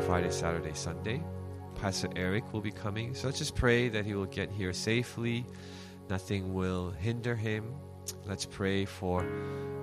Friday, 0.00 0.32
Saturday, 0.32 0.72
Sunday. 0.74 1.22
Pastor 1.76 2.08
Eric 2.16 2.52
will 2.52 2.60
be 2.60 2.72
coming. 2.72 3.14
So 3.14 3.28
let's 3.28 3.38
just 3.38 3.54
pray 3.54 3.88
that 3.90 4.04
he 4.04 4.16
will 4.16 4.26
get 4.26 4.50
here 4.50 4.72
safely. 4.72 5.46
Nothing 6.10 6.54
will 6.54 6.90
hinder 6.90 7.36
him. 7.36 7.72
Let's 8.26 8.46
pray 8.46 8.84
for 8.84 9.24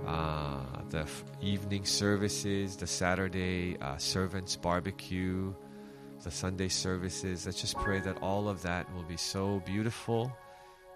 uh, 0.05 0.59
the 0.89 1.07
evening 1.39 1.85
services, 1.85 2.75
the 2.75 2.85
Saturday 2.85 3.77
uh, 3.79 3.95
servants 3.95 4.57
barbecue, 4.57 5.53
the 6.21 6.31
Sunday 6.31 6.67
services. 6.67 7.45
Let's 7.45 7.61
just 7.61 7.77
pray 7.77 8.01
that 8.01 8.17
all 8.21 8.49
of 8.49 8.61
that 8.63 8.93
will 8.93 9.03
be 9.03 9.15
so 9.15 9.61
beautiful 9.65 10.35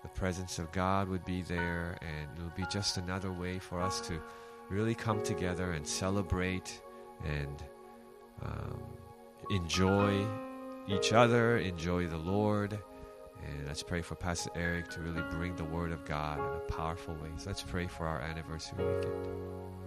the 0.05 0.19
presence 0.19 0.59
of 0.59 0.71
God 0.71 1.09
would 1.09 1.25
be 1.25 1.41
there, 1.41 1.97
and 2.01 2.37
it 2.37 2.43
would 2.43 2.53
be 2.53 2.65
just 2.69 2.97
another 2.97 3.31
way 3.31 3.57
for 3.57 3.81
us 3.81 3.99
to 4.01 4.21
really 4.69 4.93
come 4.93 5.23
together 5.23 5.71
and 5.71 5.85
celebrate 5.87 6.79
and 7.23 7.63
um, 8.43 8.83
enjoy 9.49 10.23
each 10.87 11.11
other, 11.11 11.57
enjoy 11.57 12.05
the 12.05 12.17
Lord. 12.17 12.77
And 13.43 13.65
let's 13.65 13.81
pray 13.81 14.03
for 14.03 14.13
Pastor 14.13 14.51
Eric 14.55 14.89
to 14.89 15.01
really 15.01 15.23
bring 15.31 15.55
the 15.55 15.63
Word 15.65 15.91
of 15.91 16.05
God 16.05 16.37
in 16.37 16.45
a 16.45 16.71
powerful 16.71 17.15
way. 17.15 17.31
So 17.37 17.47
let's 17.47 17.63
pray 17.63 17.87
for 17.87 18.05
our 18.05 18.21
anniversary 18.21 18.85
weekend. 18.85 19.84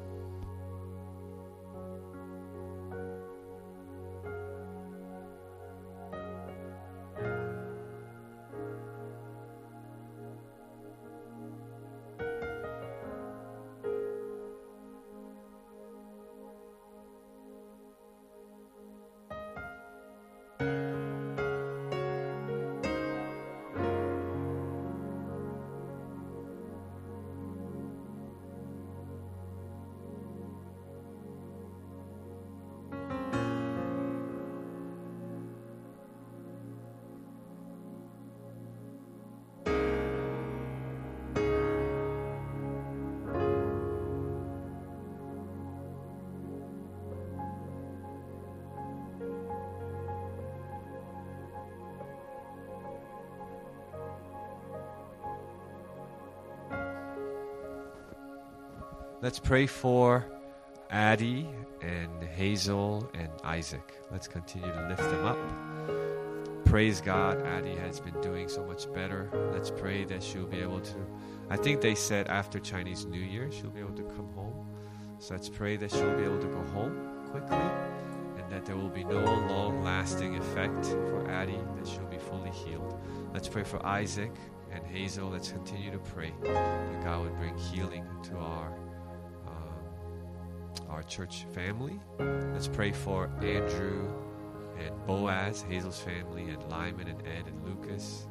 Let's 59.21 59.41
pray 59.41 59.67
for 59.67 60.25
Addie 60.91 61.49
and 61.83 62.23
Hazel 62.23 63.11
and 63.15 63.29
Isaac. 63.43 64.01
Let's 64.13 64.29
continue 64.29 64.71
to 64.71 64.87
lift 64.89 65.03
them 65.03 65.25
up. 65.27 66.65
Praise 66.65 67.01
God, 67.01 67.45
Addie 67.45 67.75
has 67.75 67.99
been 67.99 68.21
doing 68.21 68.49
so 68.49 68.65
much 68.65 68.93
better. 68.95 69.29
Let's 69.53 69.73
pray 69.73 70.05
that 70.05 70.23
she'll 70.23 70.47
be 70.47 70.61
able 70.61 70.79
to. 70.79 70.95
I 71.51 71.57
think 71.57 71.81
they 71.81 71.97
said 71.97 72.29
after 72.29 72.61
Chinese 72.61 73.07
New 73.07 73.21
Year 73.21 73.51
she'll 73.51 73.71
be 73.71 73.81
able 73.81 73.97
to 73.97 74.05
come 74.05 74.29
home. 74.37 74.69
So 75.19 75.35
let's 75.35 75.49
pray 75.49 75.77
that 75.79 75.91
she'll 75.91 76.17
be 76.17 76.23
able 76.23 76.39
to 76.39 76.47
go 76.47 76.63
home 76.73 76.97
quickly 77.33 77.57
and 77.57 78.53
that 78.53 78.67
there 78.67 78.77
will 78.77 78.89
be 78.89 79.03
no 79.03 79.21
long 79.21 79.83
lasting 79.83 80.37
effect 80.37 80.87
for 80.87 81.29
Addie, 81.29 81.59
that 81.77 81.89
she'll 81.89 82.05
be 82.05 82.19
fully 82.19 82.51
healed. 82.51 82.97
Let's 83.35 83.49
pray 83.49 83.65
for 83.65 83.85
Isaac 83.85 84.33
and 84.71 84.87
Hazel. 84.87 85.29
Let's 85.29 85.51
continue 85.51 85.91
to 85.91 85.99
pray 85.99 86.33
that 86.45 87.03
God 87.03 87.23
would 87.23 87.37
bring 87.37 87.59
healing 87.59 88.07
to 88.23 88.37
our 88.37 88.73
our 90.89 91.03
church 91.03 91.47
family. 91.53 92.01
Let's 92.19 92.69
pray 92.69 92.93
for 92.93 93.31
Andrew 93.43 94.09
and 94.79 94.95
Boaz, 95.07 95.63
Hazel's 95.69 96.01
family, 96.01 96.45
and 96.45 96.63
Lyman 96.71 97.09
and 97.09 97.21
Ed 97.27 97.47
and 97.47 97.65
Lucas, 97.65 98.27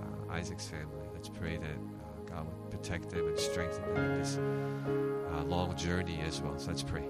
uh, 0.00 0.32
Isaac's 0.32 0.66
family. 0.66 1.06
Let's 1.12 1.28
pray 1.28 1.56
that 1.56 1.66
uh, 1.66 2.30
God 2.30 2.46
would 2.46 2.70
protect 2.70 3.10
them 3.10 3.28
and 3.28 3.38
strengthen 3.38 3.82
them 3.94 4.12
in 4.12 4.18
this 4.18 4.38
uh, 4.38 5.44
long 5.44 5.76
journey 5.76 6.20
as 6.26 6.40
well. 6.40 6.58
So 6.58 6.68
let's 6.68 6.82
pray. 6.82 7.04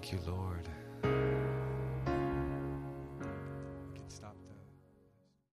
Thank 0.00 0.12
you, 0.12 0.32
Lord. 0.32 0.79